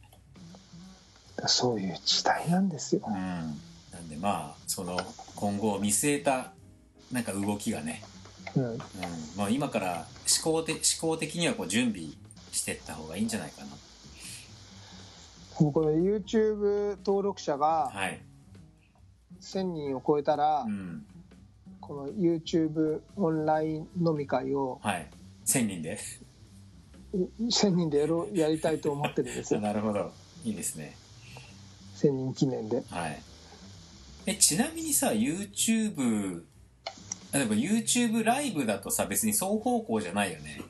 [1.48, 3.02] そういう時代なんですよ。
[3.06, 3.14] うん。
[3.14, 4.98] なんでまあその
[5.36, 6.52] 今後を見据えた
[7.12, 8.02] なんか動きがね、
[8.56, 8.64] うん。
[8.64, 8.78] うん。
[9.36, 10.06] まあ、今から
[10.42, 12.08] 思考的思考的にはこう準備
[12.52, 13.68] していった方がいいんじゃないかな。
[15.54, 18.20] この YouTube 登録者がはい、
[19.40, 21.04] 1000人を超えたら、うん。
[21.80, 25.10] この YouTube オンライン飲み会をはい、
[25.46, 25.98] 1000人で。
[27.12, 29.60] 1000人でやろうやりたいと思ってるんですよ。
[29.62, 30.12] なるほど。
[30.44, 30.96] いいですね
[31.94, 32.82] 1000人記念で。
[32.90, 33.22] はい。
[34.26, 36.42] えちなみにさ YouTube
[37.32, 40.62] 例えば YouTube ライブだとさ別に双方向じゃないよね。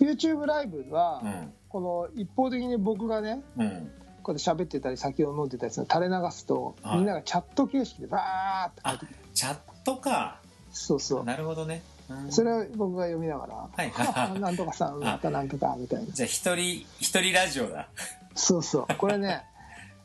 [0.00, 1.52] YouTube ライブは、うん。
[1.68, 3.90] この一方的に僕がねうん。
[4.22, 6.98] こうやって喋ってたり酒を飲んでたりするの垂れ流すと、はい。
[6.98, 10.40] みんながチャット形式でバーってチャットか。
[10.70, 11.24] そうそう。
[11.24, 12.32] なるほどね、うん。
[12.32, 13.92] それを僕が読みながら「はい。
[13.94, 16.12] あ なんとかさんまたなんとか」みたいな。
[16.12, 17.88] じゃあ一人一人ラジオだ。
[18.34, 18.94] そうそう。
[18.96, 19.44] これね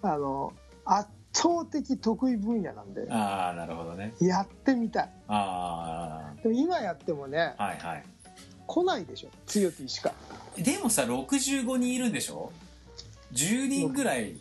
[0.02, 0.54] あの
[0.86, 4.14] 圧倒的得意分野なんでああなるほどね。
[4.20, 5.10] やってみたい。
[5.28, 8.04] あでも今やってもねあはいはい。
[8.66, 9.30] 来ないでしょ。
[9.46, 10.12] 強きしか
[10.58, 12.52] でもさ65人いるんでしょ
[13.34, 14.36] ？10人ぐらい。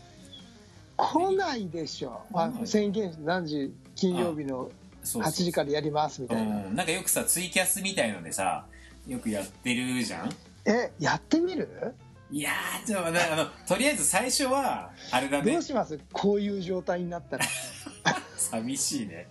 [0.97, 2.67] 来ないでしょ、あ来ない。
[2.67, 4.71] 宣言何時金曜日の
[5.05, 6.57] そうそう8時からやりますみたいな。
[6.67, 8.65] うん、なんかよくさツイキャスみたいのでさ
[9.07, 10.31] よくやってるじゃん？
[10.65, 11.95] えやってみる？
[12.31, 15.53] いやーでもねあのとりあえず最初はあれだね。
[15.53, 15.99] どうします？
[16.13, 17.45] こういう状態になったら。
[18.37, 19.29] 寂しいね。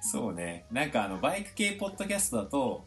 [0.00, 0.64] そうね。
[0.72, 2.86] なんかあのバイク系ポッドキャストだと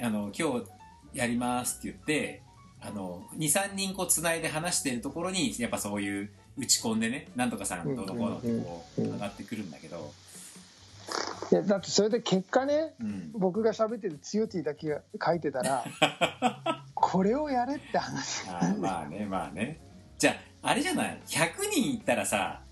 [0.00, 0.66] あの今日
[1.12, 2.42] やりますって言って
[2.80, 10.12] あの23人こうつないで話してるところにやっぱそういう打ち込んでねなんとかさんどうのこうのってこう上がってくるんだけど、
[11.50, 15.84] いやだってそれで結果ねうん、僕が喋ってる「つよティ」だけが書いてたら
[16.94, 18.48] これをやれって話。
[18.50, 19.80] あーまあねまあね。
[20.18, 20.32] じゃ
[20.62, 22.62] ああれじゃない？100人いったらさ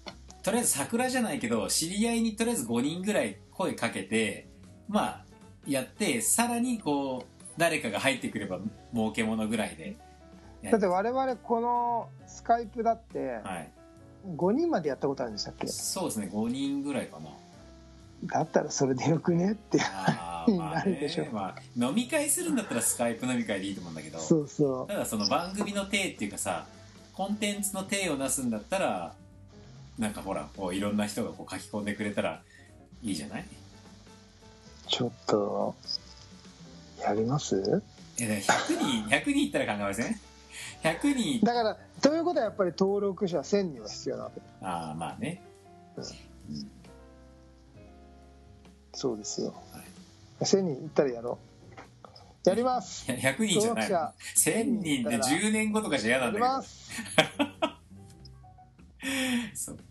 [0.43, 4.49] とりあえず桜じゃないけど知り合いにとりあえず5人ぐらい声かけて
[4.87, 5.25] まあ
[5.67, 8.61] やってさらにこう誰かが入ってくれば
[8.95, 9.97] 儲けものぐらいで。
[10.63, 13.71] やだって我々このスカイプだってはい。
[14.37, 15.67] 5人までやったことあるんでしたっけ？
[15.69, 17.31] そうですね5人ぐらいかな
[18.25, 19.79] だったらそれでよくねって。
[20.49, 24.19] なるでしょね、まあ、飲み会するんだったらスカイプ飲み会でいいと思うんだけど。
[24.19, 26.67] そうそただその番組の体っていうかさ
[27.13, 29.15] コンテンツの体をなすんだったら
[29.99, 32.41] なんかほらこういろんな人がこう書き込んでくれたら
[33.03, 33.43] いいじゃない？
[33.43, 33.45] う
[34.89, 35.75] ちょっと
[37.03, 37.83] やります？
[38.19, 40.21] えだから100人100人いったら考えません
[40.83, 44.41] ？100人だからということはやっぱり登録者1000人は必要なわけ。
[44.63, 45.43] ああまあね、
[45.97, 46.05] うん。
[46.05, 46.07] う
[46.59, 46.71] ん
[48.99, 49.79] そうですよ、は
[50.41, 50.45] い。
[50.45, 51.39] 1000人いったらやろ
[52.45, 52.49] う。
[52.49, 53.07] やります。
[53.13, 53.89] いや100人じゃない。
[53.89, 54.51] 登録者。
[54.51, 56.91] 1000人で10年後とかじゃ嫌なやりんだます。
[59.01, 59.07] け
[59.53, 59.83] どそっか。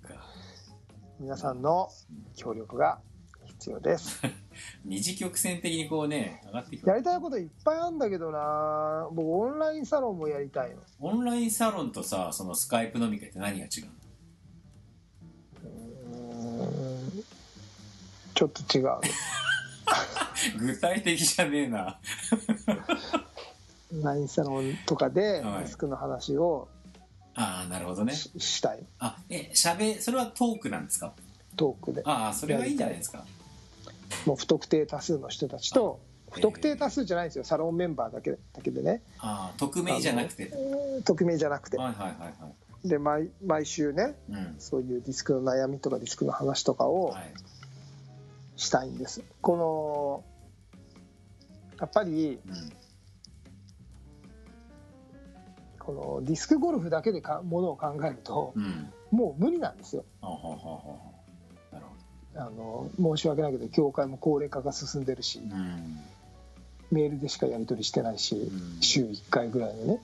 [1.21, 1.89] 皆さんの
[2.35, 2.99] 協力が
[3.45, 4.19] 必要です。
[4.83, 6.89] 二次曲線的にこうね上がっていく。
[6.89, 9.07] やりたいこといっぱいあるんだけどな。
[9.13, 10.81] 僕オンラインサロンもやりたいの。
[10.99, 13.91] オンラインサロンとさそのスカイプ飲み会って何が違うの？
[18.37, 18.99] ちょっと違う。
[20.59, 21.99] 具体的じゃねえな。
[23.93, 25.63] オンラインサロンとかではい。
[25.63, 26.67] リスクの話を
[27.35, 28.13] ああなるほどね。
[28.13, 28.85] ししたい。
[28.99, 31.13] あえしゃべそれはトークなんですか？
[31.55, 32.01] トークで。
[32.05, 33.25] ああそれはいいんじゃないですか。
[34.25, 35.99] もう不特定多数の人たちと
[36.31, 37.43] 不特定多数じゃないんですよ。
[37.43, 39.01] サロンメンバーだけだけでね。
[39.19, 40.51] ああ匿名じゃなくて。
[40.53, 41.77] えー匿名じゃなくて。
[41.77, 42.49] はいはいはいは
[42.83, 42.87] い。
[42.87, 44.55] で毎毎週ねうん。
[44.59, 47.33] そういうディスクの悩みとかディスクの話とかをはい
[48.57, 49.23] したいんです。
[49.41, 50.23] この
[51.79, 52.71] やっぱりうん
[55.79, 58.91] このディスクゴルフだけでかものを考えるとうん。
[59.09, 60.03] もう無理なんですよ。
[62.35, 65.99] あの申し訳ないけど協会も高齢化が進んでるしどうん。
[66.91, 68.81] メールでしかやり取りしてないしうん。
[68.81, 70.01] 週1回ぐらいのね。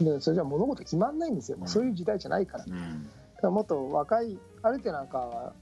[0.00, 1.68] でそれじゃ物事決まんないんですよ、うん。
[1.68, 2.66] そういう時代じゃないから。
[2.66, 3.08] だうん。
[3.36, 5.52] からもっと若いあれってなんか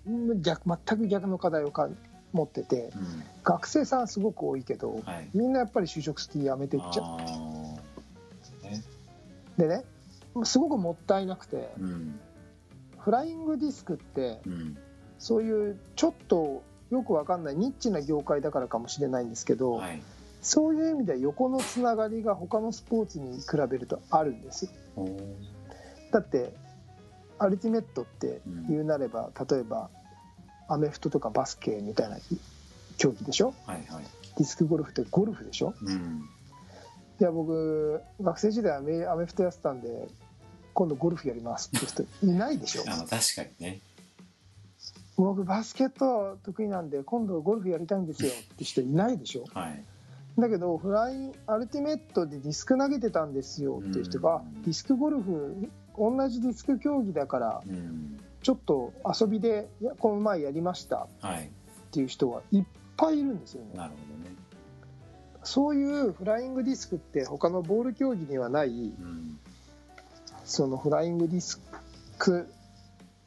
[0.40, 1.88] 逆全く逆の課題をか
[2.32, 3.22] 持っててうん。
[3.42, 5.28] 学生さんすごく多いけどはい。
[5.34, 7.18] みんなやっぱり就職して辞めていっちゃう。
[9.60, 9.84] でね
[10.44, 12.20] すごくもったいなくてうん。
[12.98, 14.76] フライングディスクってうん。
[15.18, 20.02] そういうちょっとよくわかんないニッチな業界だからかもしれないんですけど、はい。
[20.42, 24.72] そういう意味では横のつながりが他のスポーツに比べるとあるんです。
[26.10, 26.52] だって
[27.40, 29.90] アルティメットって言うなれば、例えば
[30.68, 32.18] アメフトとかバスケみたいな
[32.98, 33.54] 競技でしょ？
[33.66, 34.04] はいはい。
[34.36, 35.74] ディスクゴルフってゴルフでしょ？
[35.82, 36.22] うん。
[37.20, 40.06] いや僕学生時代アメアメフトやってたんで
[40.74, 42.84] 今度ゴルフやりますって人いないでしょ？
[42.86, 43.80] あの確かにね。
[45.16, 49.44] 僕バスケット得意なんで今度ゴルフやりたいんですよって人いないでしょ？
[49.52, 49.84] はい。
[50.38, 54.62] だけどフラインアルティメットでディスク投げてたんですよっていう人がうん。
[54.62, 55.68] ディスクゴルフ
[56.00, 58.18] 同じディスク競技だからうん。
[58.42, 61.08] ちょっと遊びでこの前やりました。
[61.20, 61.44] はい。
[61.44, 61.48] っ
[61.90, 62.64] ていう人はいっ
[62.96, 63.72] ぱいいるんですよね。
[63.74, 64.34] なるほどね。
[65.42, 69.38] そういうフライングディスクって他のボール競技にはないうん。
[70.44, 71.60] そのフライングディス
[72.18, 72.48] ク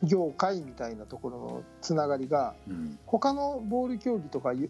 [0.01, 2.97] 業界みたいなところのつながりがうん。
[3.05, 4.67] 他のボール競技とかよ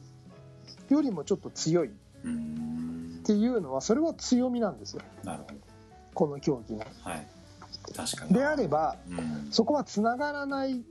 [0.90, 1.88] よりもちょっと強い。
[1.88, 1.92] っ
[2.26, 3.22] うん。
[3.24, 5.02] ていうのはそれは強みなんですよ。
[5.24, 5.50] なるほ
[6.14, 6.80] この競技の。
[6.80, 7.28] どはい
[8.32, 9.52] であればうん。
[9.52, 10.84] そこはつながらない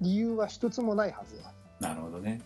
[0.00, 1.52] 理由は一つもないはずだ。
[1.80, 2.40] なるほどね。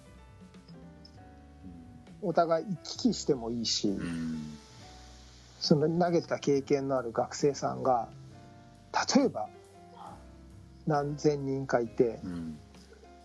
[2.22, 4.56] お互い行き来してもいいしうん。
[5.60, 8.08] その投げた経験のある学生さんが
[9.16, 9.48] 例えば
[10.86, 12.58] 何千人かいてうん。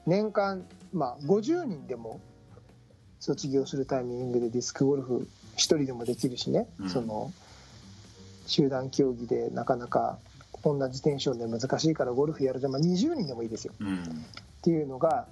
[0.05, 2.19] 年間まあ50人でも
[3.19, 6.89] 卒業するタイミングでディスクゴルフ1人でもできるしね、うん。
[6.89, 7.31] その
[8.49, 10.17] 集団競技でなかなか
[10.63, 13.73] 同じテンションで難しいからゴルフやるじゃ、まあ、20人でもいいですよ。
[13.79, 13.97] うん。
[13.97, 14.01] っ
[14.61, 15.27] ていうのが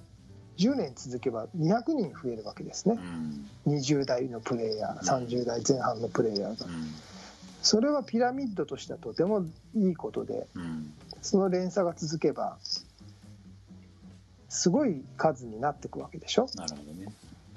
[0.56, 2.98] 10年続けば200人増えるわけですね。
[3.66, 3.74] うん。
[3.74, 6.66] 20代のプレイヤー30代前半のプレイヤーが。
[6.66, 6.94] うん。
[7.60, 9.44] それはピラミッドとしてはとても
[9.74, 10.92] いいことでうん。
[11.20, 12.56] その連鎖が続けば
[14.48, 16.48] すごい数になっていくわけでしょ。
[16.54, 17.12] なるほどね。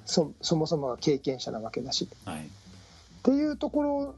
[0.06, 2.10] そそもそもが経験者なわけだし。
[2.26, 2.40] はい。
[2.40, 2.44] っ
[3.24, 4.16] ていうところ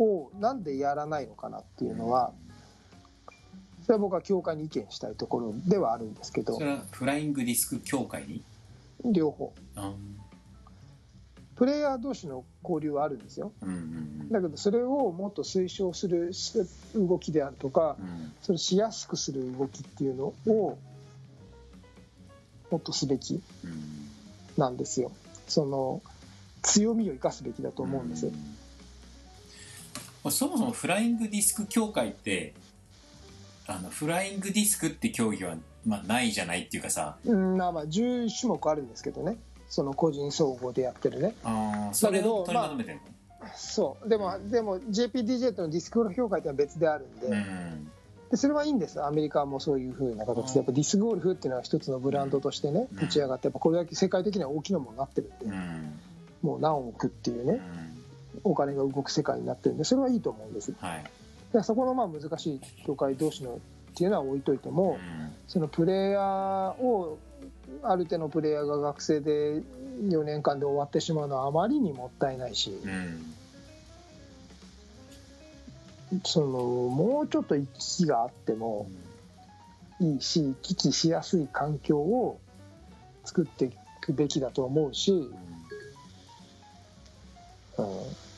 [0.00, 2.32] をなんでやらないのかなっていうのは
[3.82, 6.54] それは僕は教会に意見したいところではあるんですけど。
[6.54, 8.42] それはフライングディスク協会に？
[9.04, 9.52] 両方。
[9.76, 9.92] あ
[11.56, 13.52] プレイヤー同士の交流はあるんですよ。
[14.30, 16.30] だけどそれをもっと推奨する
[16.94, 18.06] 動きであるとかうん。
[18.06, 20.78] うんそれしやすくする動きっていうのを
[22.70, 24.08] もっとすべきうん。
[24.56, 25.12] なんですよ。
[25.46, 26.00] その
[26.62, 28.24] 強みを生かすべきだと思うんです。
[28.26, 28.59] ようん
[30.28, 32.52] そもそもフライングディスク協会って
[33.66, 35.56] あのフライングディスクって競技は、
[35.86, 37.16] まあ、ないじゃないっていうかさ。
[37.24, 39.38] うんまあまあ10種目あるんですけどね。
[39.68, 41.34] その個人総合でやってるね。
[41.44, 43.00] あーそれをだけど取りまとめてる
[43.54, 44.08] そう。
[44.08, 47.90] でもでも JPDJ とのディスクゴルフ協会っていうのは別であるんで,、の、うん
[48.30, 49.02] でそれはいいんです。
[49.02, 50.58] アメリカもそういうふうな形で。
[50.58, 52.98] やっぱディスクゴルフっていうのは一つのブランドとしてねうん。
[52.98, 55.98] 立ち上がってやっぱこれだけ世界的には大きなものになってるんで、うん。
[56.42, 57.60] もう何億っていうね。
[57.94, 57.99] うん
[58.44, 60.74] お金が動く世界になってるんでそれはいいと思うんです。
[60.80, 61.04] はい。
[61.52, 63.60] でそこのまあ難しい協会同士の
[63.92, 65.32] っていうのは置いといても、うん。
[65.48, 66.22] そのプレイヤー
[66.82, 67.18] を
[67.82, 69.62] ある程度のプレイヤーが学生で
[70.02, 73.34] 4年間で終わってしまうのはあまりにもったいないし、うん。
[76.24, 78.88] そのもうちょっと行き来があっても
[80.00, 82.40] いいし行き来しやすい環境を
[83.24, 85.49] 作っていくべきだと思うし、うん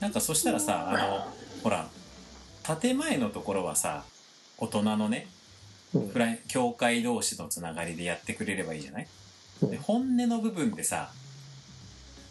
[0.00, 1.26] なんかそしたらさあの
[1.62, 1.88] ほら
[2.80, 4.04] 建前のところはさ
[4.58, 5.26] 大人のね
[5.94, 6.08] うん。
[6.08, 9.06] フライ教会同士のつながりでやってくれればいいじゃない、
[9.62, 9.70] うん。
[9.70, 11.10] で本音の部分でさ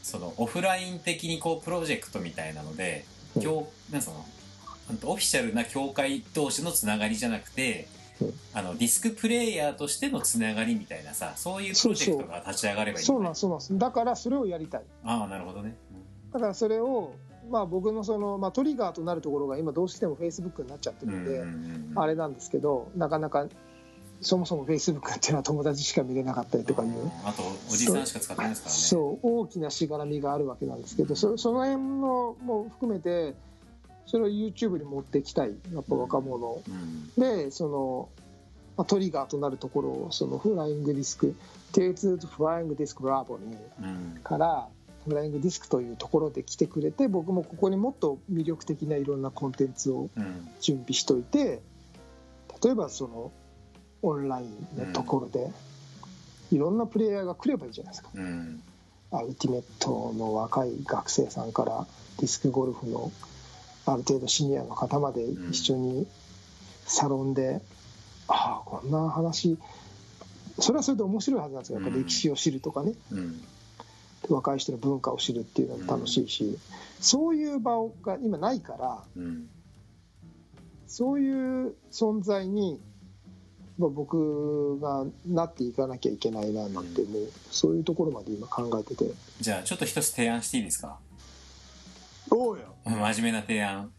[0.04, 3.06] そのオフライン的にこうプロジェクトみたいなので、
[3.36, 3.42] うん。
[3.42, 4.26] 教なんその
[5.04, 7.88] オフィシャルな教会同士のつながりじゃなくて、
[8.20, 8.34] うん。
[8.54, 13.78] あのディスクプレイヤーとしてのつながりみたいなさそういうプロジェクトが立ち上がればいいんじゃそうなんですそうなんです。
[13.78, 14.82] だからそれをやりたい。
[15.06, 15.76] ああなるほどね、
[16.34, 17.14] だからそれを
[17.50, 23.48] まあ僕のその、まあ、トリガーとなるところが今どうしてもフェイスブックになっちゃってるんで、んあれなんですけどなかなか
[24.22, 27.12] そもそもフェイスブックっていうのは友達しか見れなかったりとかいう。
[27.26, 28.82] あとおじさんしか使ってないですからね。
[28.82, 29.40] そう。
[29.40, 33.34] 大きなしがらみがあるわけなんですけどそその辺のも含めて
[34.06, 35.56] それを YouTube に持っていきたい。
[35.74, 36.62] やっぱ若者。
[36.68, 37.12] うん。
[37.18, 38.10] でその、
[38.78, 41.36] まあ、トリガーとなるところをそのフライングディスク
[41.74, 44.20] T2 とフライングディスクラボにうん。
[44.24, 44.68] から
[45.06, 50.50] フライングディスクというところで来てくれて僕もここにもっと魅力的ないろんなコンテンツをうん。
[50.60, 51.62] 準備しといて
[52.64, 53.32] 例えばその
[54.04, 55.52] オンラインのところで
[56.52, 58.10] いろんなプレイヤーが来ればいいじゃないですか。
[58.14, 58.62] うん。
[59.12, 61.86] アルティメットの若い学生さんから
[62.20, 63.12] ディスクゴルフの
[63.86, 66.08] ある程度シニアの方まで一緒に
[66.86, 67.62] サロンで、
[68.28, 69.58] ああこんな話。
[70.60, 71.82] それはそれで面白いはずなんですよ。
[71.82, 73.44] やっぱ歴史を知るとかね、うん
[74.34, 76.58] 若い人の文化を知るっていうのも楽しいし、
[77.00, 79.50] そういう場が今ないからうん。
[80.88, 82.80] そういう存在に
[83.78, 89.12] まあ僕がなっていかなきゃいけないななんてもうそういうところまで今考えてて。
[89.40, 91.00] じゃあちょっと一つ提案していいですか？
[92.30, 92.76] おうよ。
[92.86, 93.92] うん真面目な提案。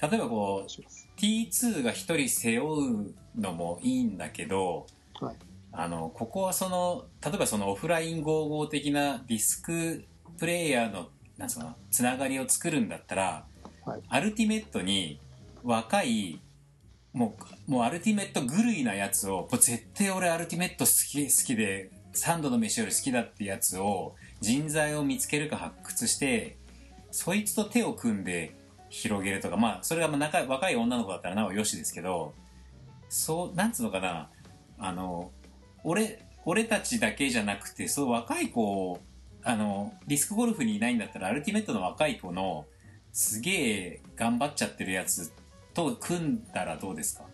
[0.00, 4.86] 例えばこう T2 が一人背負うのもいいんだけど
[5.20, 5.36] はい
[5.72, 10.04] あのここはその例えばそのオフライン合合的なディスク
[10.38, 11.08] プレイヤーの
[11.38, 13.46] なんつうつながりを作るんだったら、
[13.84, 14.00] はい。
[14.08, 15.18] アルティメットに
[15.64, 16.40] 若い
[17.12, 17.36] も
[17.68, 26.56] うもうアルティメット狂いなやつをもう絶対俺アルティメット好き好きでサンドの飯より好きだってやつを人材を見つけるか発掘して
[27.10, 28.54] そいつと手を組んで
[28.88, 32.34] 広げるとかまあそれがまあ仲若い女の子だったらなおよしですけど
[33.08, 34.30] そうなんつうのかな
[34.78, 35.30] あの
[35.84, 39.00] 俺俺たちだけじゃなくてそう若い子を
[39.44, 42.66] あのディスクゴルフにいないんだったらアルティメットの若い子の
[43.12, 45.32] すげえ頑張っちゃってるやつ
[45.74, 47.24] と組んだらどうですか？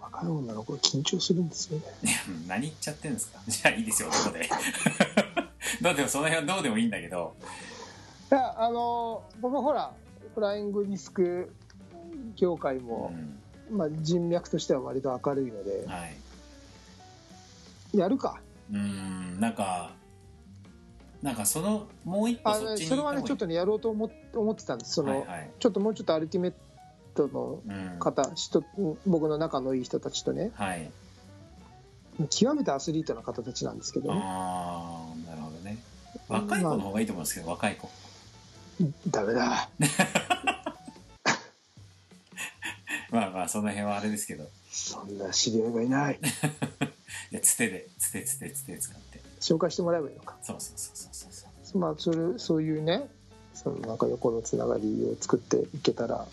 [0.00, 1.84] 若い女の子が緊張するんですよね。
[2.04, 2.12] い や
[2.46, 3.40] 何言っちゃってんですか？
[3.48, 4.48] じゃあいいですよどこで。
[5.82, 7.34] どうでもその辺はどうでもいいんだけど。
[8.30, 9.92] いやあの僕ほら
[10.34, 11.52] フライングディスク
[12.36, 13.38] 業界うも、ん。
[13.68, 16.14] まあ、人脈としては割と明るいのではい
[17.98, 18.40] やるか。
[18.72, 19.92] うんなんか
[21.22, 24.92] なんかそのもう一歩あそっちにそれはねちょっとねやろうと思っ思ってたんです。
[24.94, 25.50] その、はいはい。
[25.58, 26.52] ちょっともうちょっとアルティメッ
[27.14, 27.98] トのうん。
[27.98, 28.64] 方人
[29.06, 30.52] 僕の仲のいい人たちとね。
[30.54, 30.90] はい。
[32.30, 34.20] 極めてアスリートな方たちなんですけどね。
[34.22, 35.78] ああなるほどね。
[36.28, 37.90] 若い子の方がいいと思うんですけど若い子。
[39.10, 39.68] ダメだ。
[43.10, 44.48] まあまあその辺はあれですけど。
[44.70, 46.20] そんな知り合いがいない
[47.30, 49.20] いやつてでつてつてつて使って。
[49.40, 50.36] 紹介してもらえばいいのか。
[50.42, 51.78] そうそうそうそうそうそう。
[51.78, 53.08] まあそれそういうね
[53.54, 56.26] そのなんか横のつながりを作っていけたら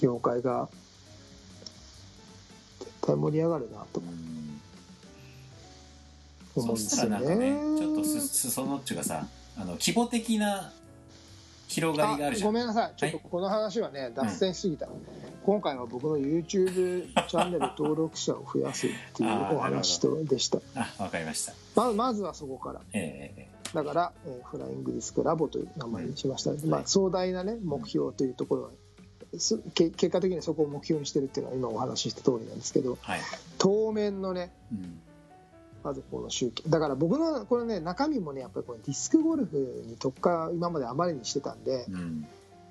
[0.00, 0.68] 業界が
[2.80, 4.00] 絶対盛り上がるなと。
[4.00, 4.08] うん。
[4.08, 4.60] うん。
[6.56, 7.78] 思うんそですよしたらなんかねね。
[7.78, 9.26] ちょっとすすそのっちゅうがさ
[9.56, 10.72] あの規模的な
[11.68, 12.48] 広がりがあるじゃん。
[12.48, 12.92] ごめんなさい。
[12.96, 14.86] ちょっとこの話はね、脱線しすぎた、
[15.44, 20.58] 今回は僕の YouTube チャンネル登録者を増やすっていうお話とでした。
[20.74, 21.52] あわかりました。
[21.76, 22.80] ままずはそこから。
[22.92, 28.70] えええだから、えーフライングディスクラボという名前にしました、まあ、壮大な、ね、目標というところは
[29.38, 33.20] すけ結果的にそこを目標にしてるっていうのは今お話しした通りなんですけどえはい、
[33.58, 35.00] 当面のねうん。
[35.82, 42.26] まずこの集計だから僕のこれね中身もねやっぱりこれディスクゴルフに特化今まであまりにしてたんでうん、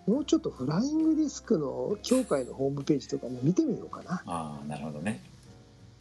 [0.06, 5.22] もうちょっとフライングディスクの協会のホームページとかね見てみようかな、ああなるほどね。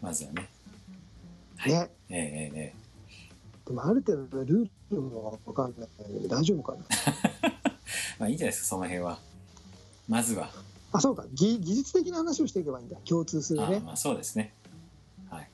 [0.01, 0.49] まずはね。
[1.67, 1.91] ね。
[2.11, 2.83] えええええ
[3.67, 5.89] でもある程度のルールも分かんない。
[5.99, 6.85] けど大丈夫かな？
[7.45, 7.53] え
[8.19, 9.19] まあいいんじゃないですかその辺は。
[10.09, 10.51] まずは。
[10.91, 11.25] あそうか。
[11.33, 12.97] 技技術的な話をしていけばいいんだ。
[13.05, 13.77] 共通するね。
[13.77, 14.53] あまあそうですね。
[15.31, 15.43] はい。
[15.43, 15.49] ね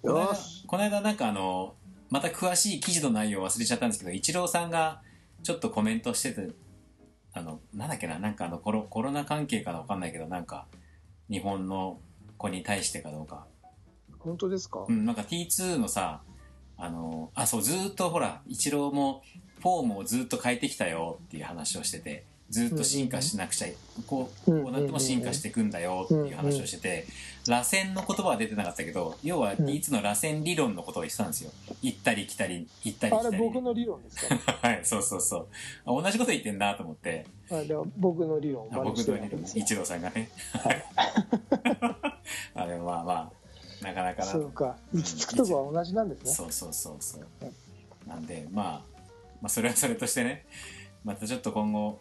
[0.00, 0.36] この間
[0.68, 1.74] この間なんかあの
[2.08, 5.02] また詳しい記事の内容忘れちゃったんですけどイチローさんが
[5.44, 6.48] ちょっとコメントしてて
[7.32, 10.66] あのなんだっけななんかあのコロコロナ関係かなわかんないけどなんか
[11.30, 12.00] 日本の
[12.36, 13.46] 子に対してかどうか。
[14.18, 16.22] 本当ですか、うん、なんか T2 のさ、
[16.78, 19.22] あの、あ、そう、ずーっとほら、イチローも
[19.60, 23.68] フォームをずっと変えてきたよっていう話をしてて、ずっと進化しなくちゃ、
[24.06, 27.06] こう、うんこうなっても進化していくんだよっていう話をしてて、
[27.46, 31.50] 螺旋の言葉は出てなかったけど、要は T2 の螺旋理論のことを言ってたんですよ。
[31.82, 33.28] 行ったり来たり、行ったり来たり。
[33.28, 34.52] あれ僕の理論ですか？
[34.66, 35.48] はい、そうそうそう。
[35.84, 40.30] あ同じこと言ってんなと思って、あれは僕の理論僕の理論、るわけですよイチローさんがね。
[40.52, 40.84] はい。
[42.54, 43.32] あでもまあま
[43.82, 44.26] あ、なかなかな。
[44.32, 44.76] そうか。
[44.94, 46.32] 行き着くとこは同じなんですね。
[46.32, 47.26] そうそうそうそう。
[48.08, 49.00] なんで、まあ、
[49.42, 50.46] まあ、それはそれとしてね、
[51.04, 52.00] またちょっと今後、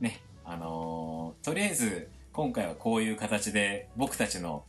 [0.00, 4.64] ね、あのーとりあえず、今回はこういう形で、僕たちの、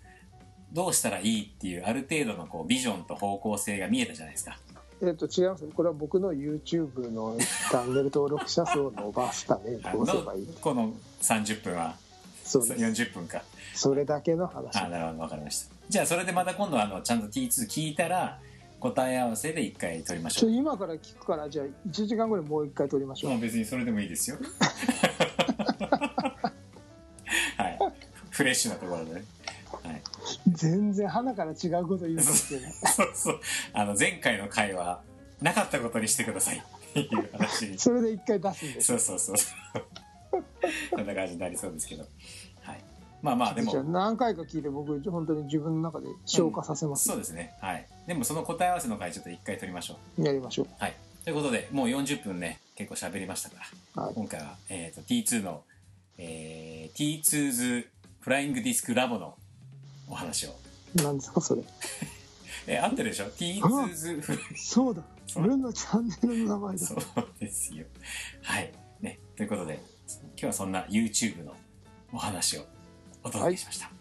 [0.74, 4.58] どうしたらいいっていう、ある程度のこうビジョンと方向性が見えたじゃないですか。
[5.02, 11.96] えっと違いますこれは僕の YouTube のチャンネル登録者数を伸ばすためにどうすればいいのこの30分は、
[12.44, 13.44] そうです40分か。
[13.76, 15.74] それだけの話あ、なるほど、わかりました。
[15.90, 18.40] じゃあ、それでまた今度あの、ちゃんと T2 聞いたら、
[18.80, 20.52] 答え合わせで一回取りましょう。
[20.52, 24.38] 今から聞くからじゃあ1時間後にもう一回撮りましょうまあ別にそれでもいいですよ。
[27.58, 27.80] はい。
[28.30, 29.24] フレッシュなところでね。
[30.24, 30.52] はい。
[30.52, 33.40] 全然鼻から違うこと言うかもしれないそうそう。
[33.74, 35.02] あの、前回の回は、
[35.42, 37.78] なかったことにしてくださいっていう話に。
[37.78, 39.50] それで一回出すんですそうそうそ
[39.80, 39.84] う。
[40.96, 42.04] こんな感じになりそうですけど。
[42.62, 42.84] はい。
[43.22, 47.54] まあまあ、でも、何回か聞いて僕本当に自分の中で消化させます、そうですね。
[47.60, 47.86] はい。
[48.08, 50.24] でもその答え合わせの回ちょっと一回取りましょう。
[50.24, 50.96] やりましょうはい。
[51.24, 53.56] ということで、もう40分ね、結構喋りましたか
[53.96, 55.64] ら、はい今回は、えっ、と、T2 の、
[56.18, 57.88] えー、T2's
[58.20, 59.36] フライングディスクラボの
[60.08, 60.56] お話を。
[60.95, 61.62] 何ですかそれ
[62.68, 66.99] えー合ってるでしょ ?T2's フライそうだそう俺のチャンネルの名前だそう
[67.39, 67.86] ですよ。
[68.43, 68.72] はい。
[69.01, 69.20] ね。
[69.36, 69.80] ということで、
[70.20, 71.54] 今日はそんな YouTube の
[72.12, 72.66] お話を
[73.24, 73.86] お届けしました。
[73.86, 73.91] は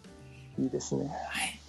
[0.59, 0.63] い。
[0.63, 1.11] いいですね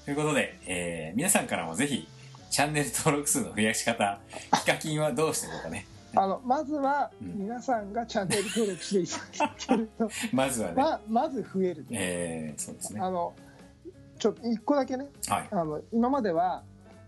[0.05, 2.07] ということで、えー皆さんからもぜひ、
[2.51, 4.19] チャンネル登録数の増やし方、
[4.59, 5.87] ヒカキンはどうしてるのかね。
[6.15, 12.99] あのまずはうん皆さんがチャンネル登録していただけると まずはね、ままず増える、えーそうですね。
[12.99, 13.33] あの
[14.23, 15.47] ちょっと一個だけねはい。
[15.51, 16.63] あの今までは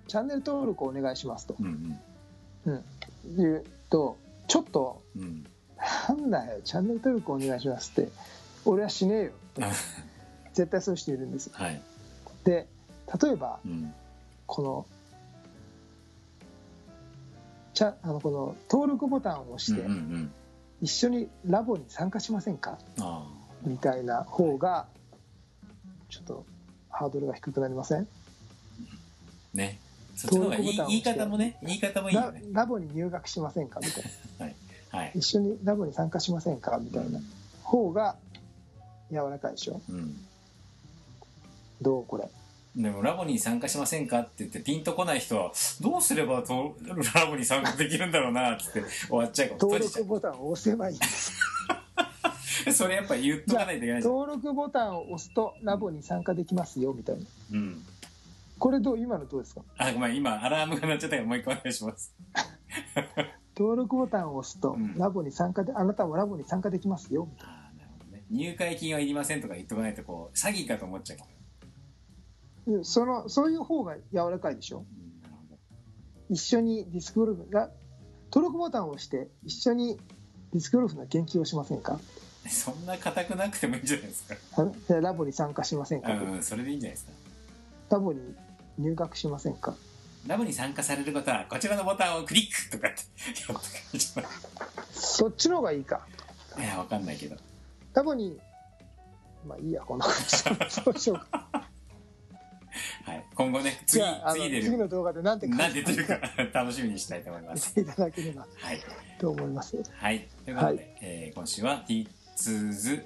[0.09, 1.97] チャンネル登録お願いしますとうん
[2.65, 2.83] うん。
[3.37, 4.17] 言うと
[4.49, 5.45] ちょっとうん。
[6.09, 8.11] なんだよチャンネル登録お願いしますって
[8.65, 9.31] 俺はしねえよ
[10.51, 11.81] 絶対そういう人いるんですよはい。
[12.43, 12.67] で
[13.23, 13.93] 例えばうん。
[14.45, 14.85] この
[17.73, 20.31] ちゃあのこの登録ボタンを押して、うんうんうん。
[20.81, 22.77] 一緒にラボに参加しませんか？
[22.99, 23.25] あ
[23.63, 24.87] みたいな方が
[26.09, 26.45] ちょっと
[26.97, 28.01] ハードルが低くなりません？
[28.01, 28.05] あ。
[29.53, 29.79] ね。
[30.15, 32.41] そっちの方が言い方もね、言い方もいいよラね。
[32.53, 33.81] ラボに入学しませんか？
[33.81, 34.03] みたい
[34.93, 34.99] な。
[34.99, 35.11] はい。
[35.15, 36.79] 一緒にラボに参加しませんか？
[36.81, 37.19] みたいな。
[37.63, 38.15] 方が
[39.11, 39.81] 柔らかいでしょ？
[39.89, 40.15] うん。
[41.81, 42.29] どうこれ？
[42.81, 46.77] でもラボに参加しませんかって言ってピンとこない人はどうすればと
[47.13, 48.63] ラボに参加できるんだろうなって
[49.07, 49.59] 終わっちゃうかも。
[49.61, 51.33] 登録ボタンを押せばいいんです。
[51.69, 51.73] う
[52.73, 57.25] それやっぱ言っとかないといけない登録ボタンを押すとラボに参加できますよみたいな。
[57.53, 57.83] うん。
[58.57, 59.61] これどう今のどうですか？
[59.77, 62.13] あごめん今アラームが鳴っちゃったからもう一回お願いします。
[63.57, 64.97] 登録ボタンを押すとうん。
[64.97, 68.23] ラボに参加で、あなたもラボに参加できますよみたいああなるほどね。
[68.29, 71.15] 入会金はいりませんとか言っとかないとこう詐欺かと思っちゃ
[72.67, 74.79] うそのそういう方が柔らかいでしょ？
[74.79, 74.85] うん
[76.27, 77.69] 一緒にディスクゴルフが
[78.33, 79.99] 登録ボタンを押して一緒に
[80.51, 81.99] ディスクゴルフの研究をしませんか？
[82.49, 84.35] そんな硬くなくてもいいんじゃないですか。
[84.57, 87.11] あでラボに参加しませんか、うんそれでいいんじゃないですか。
[87.91, 88.19] ラボに
[88.77, 89.73] 入学しませんか？
[90.27, 93.03] ラボに参加される方はこちらのボタンをクリックとかって
[94.91, 96.05] そっちの方がいいか。
[96.57, 97.35] いやわかんないけど。
[97.93, 98.37] ラボに
[99.47, 101.47] まあいいやこんなことそうしようか。
[103.05, 103.23] はい。
[103.35, 106.19] 今後ねじ次次出る次の動画で何て書何出てるか。
[106.53, 107.73] 楽しみにしたいと思います。
[107.75, 108.79] ていただければはい。
[109.19, 109.77] と思います。
[109.97, 110.27] はい。
[110.43, 110.97] ということで、はい。
[111.01, 111.83] えー今週は
[112.35, 113.03] T2Z、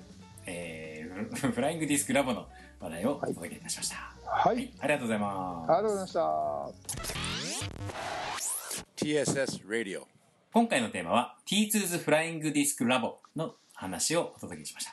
[0.48, 2.48] えーフ フライングディスクラボの
[2.80, 3.96] 話題をお届けいたしました。
[4.26, 4.74] はい、はい。
[4.80, 5.72] ありがとうございます。
[5.72, 6.20] ありがとうございました
[9.06, 10.04] TSS Radio.
[10.54, 14.88] 今回のテーマは T2Z フライングディスクラボの話をお届けしまし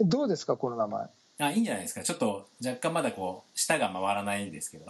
[0.00, 1.06] どうですかこの名前？
[1.38, 1.46] た。
[1.46, 2.02] あ、いいんじゃないですか。
[2.02, 4.86] ちょっと若干まだこう、舌が回らないんですけど。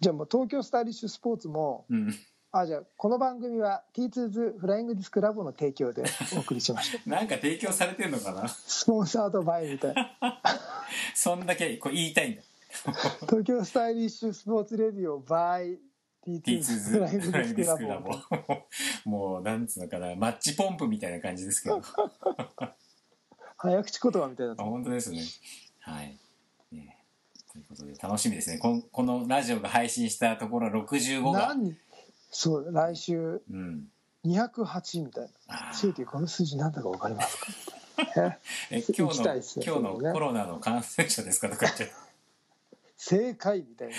[0.00, 2.14] じゃあもう東京スタイリッシュスポーツもうん。
[2.52, 6.02] あじゃあこの番組は T2Z フライングディスクラボの提供で
[6.36, 8.48] お送りしました なんか提供されてんのかな？
[8.48, 10.16] スポンサードバイみたいな
[11.14, 12.42] そんだけこう言いたいんだ。
[13.22, 15.78] 東京スタイリッシュスポーツレディオ by
[16.26, 18.10] T2Z フライン T2Z グディスクラボ。
[19.04, 21.82] もう、なんつうのかな、マッチポンプみたいな感じですけど。
[23.58, 25.20] 早口言葉みたいなあ本当ですね。
[25.80, 26.16] はい。
[26.72, 26.96] ね
[27.52, 28.58] ということで、楽しみですね。
[28.58, 31.48] こんこのラジオが配信したところ65が。
[31.48, 31.76] 何？
[32.30, 33.42] そう来週。
[33.50, 33.88] うん。
[34.24, 35.72] 208みたいな。
[35.72, 37.46] 強いてこの数字なんだか分かりますか？
[38.70, 41.90] ええ 今行日の、きたいっすね今日のコロナの感染者ですかとか言って。
[42.96, 43.94] 正解みたいな。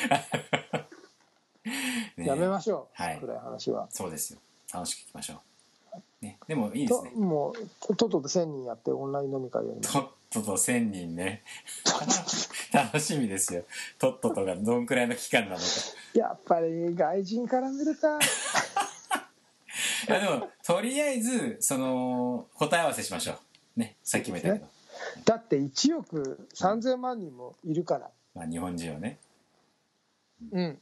[2.17, 3.19] ねやめましょう、はい。
[3.19, 3.87] 暗い話は。
[3.91, 4.39] そうですよ。
[4.73, 5.37] 楽しく聞きましょう。
[6.21, 7.11] ね、でもいいですとね。
[7.15, 7.55] もう
[7.87, 11.43] とっとと1000人やってオンライン飲み会やりましょうとっとと1000人ね。
[12.73, 13.65] 楽しみですよ。
[13.99, 15.63] とっととがどんくらいの期間なのか。
[16.13, 18.17] やっぱり外人絡めるか
[20.07, 23.79] いやでも、とりあえず、その、答え合わせしましょう。
[23.79, 24.81] ね、さっきも言ったけど。
[25.25, 29.19] だって1億3000万人もいるからまあ日本人はね。
[30.51, 30.81] うん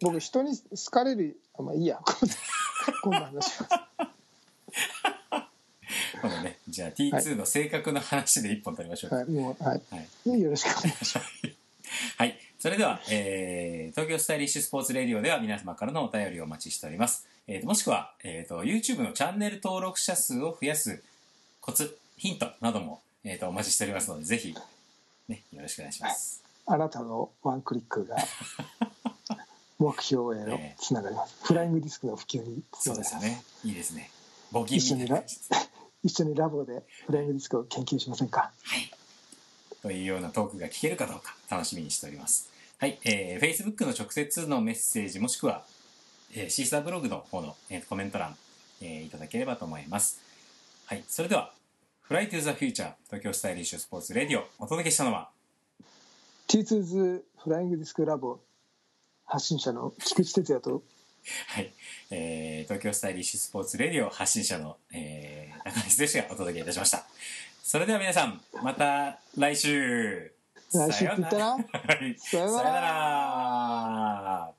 [0.00, 2.00] 僕人に好かれるあまあいいや
[3.02, 4.12] こんな話は
[6.20, 9.14] 今度ね、じゃあ T2 の性格の話で一本取りましょう。
[9.14, 10.40] はいもうはいはい。
[10.40, 11.22] よろしくお願いします
[12.16, 12.38] はい。
[12.58, 17.26] それでは、えー、東京スタイリッシュスポーツレディオでは皆様からのお便りをお待ちしております。
[17.46, 21.02] えーと、もしくは、えーと、YouTube のチャンネル登録者数を増やす
[21.60, 24.54] コツ、ヒントなども、えーと、お待ちしておりますので、ぜひ、
[25.28, 26.42] ね、よろしくお願いします。
[26.66, 28.16] あなたのワンクリックが
[29.78, 33.42] 目標へのつながりますフライングディスクの普及につそながりますうですよね。
[33.64, 34.10] いいですね。
[34.52, 35.24] 募金みたい
[36.02, 38.52] 一緒にラボでフライングディスクを研究しませんか？
[38.62, 38.90] はい。
[39.82, 42.50] というようなトークが聞けるかどうか楽しみにしております。
[42.78, 42.98] はい。
[43.04, 45.64] えー、Facebook の直接のメッセージもしくは、
[46.34, 48.36] えー、シーサーブログの方の、えーコメント欄、
[48.80, 50.20] えーいただければと思います。
[50.86, 51.04] はい。
[51.08, 51.52] それでは、
[52.08, 55.30] Fly to the Future 東京スタイリッシュスポーツレディオお届けしたのは、
[56.48, 58.38] T2Z フライングディスクラボ
[59.26, 60.82] 発信者の菊池哲也と
[61.48, 61.72] はい。
[62.10, 67.04] えー、東京スタイリッシュスポーツレディオ発信者の、えー、中西剛がお届けいたしました。
[67.62, 70.32] それでは皆さん、また来週。
[70.72, 71.56] 来週ってら。
[72.18, 74.57] さようなら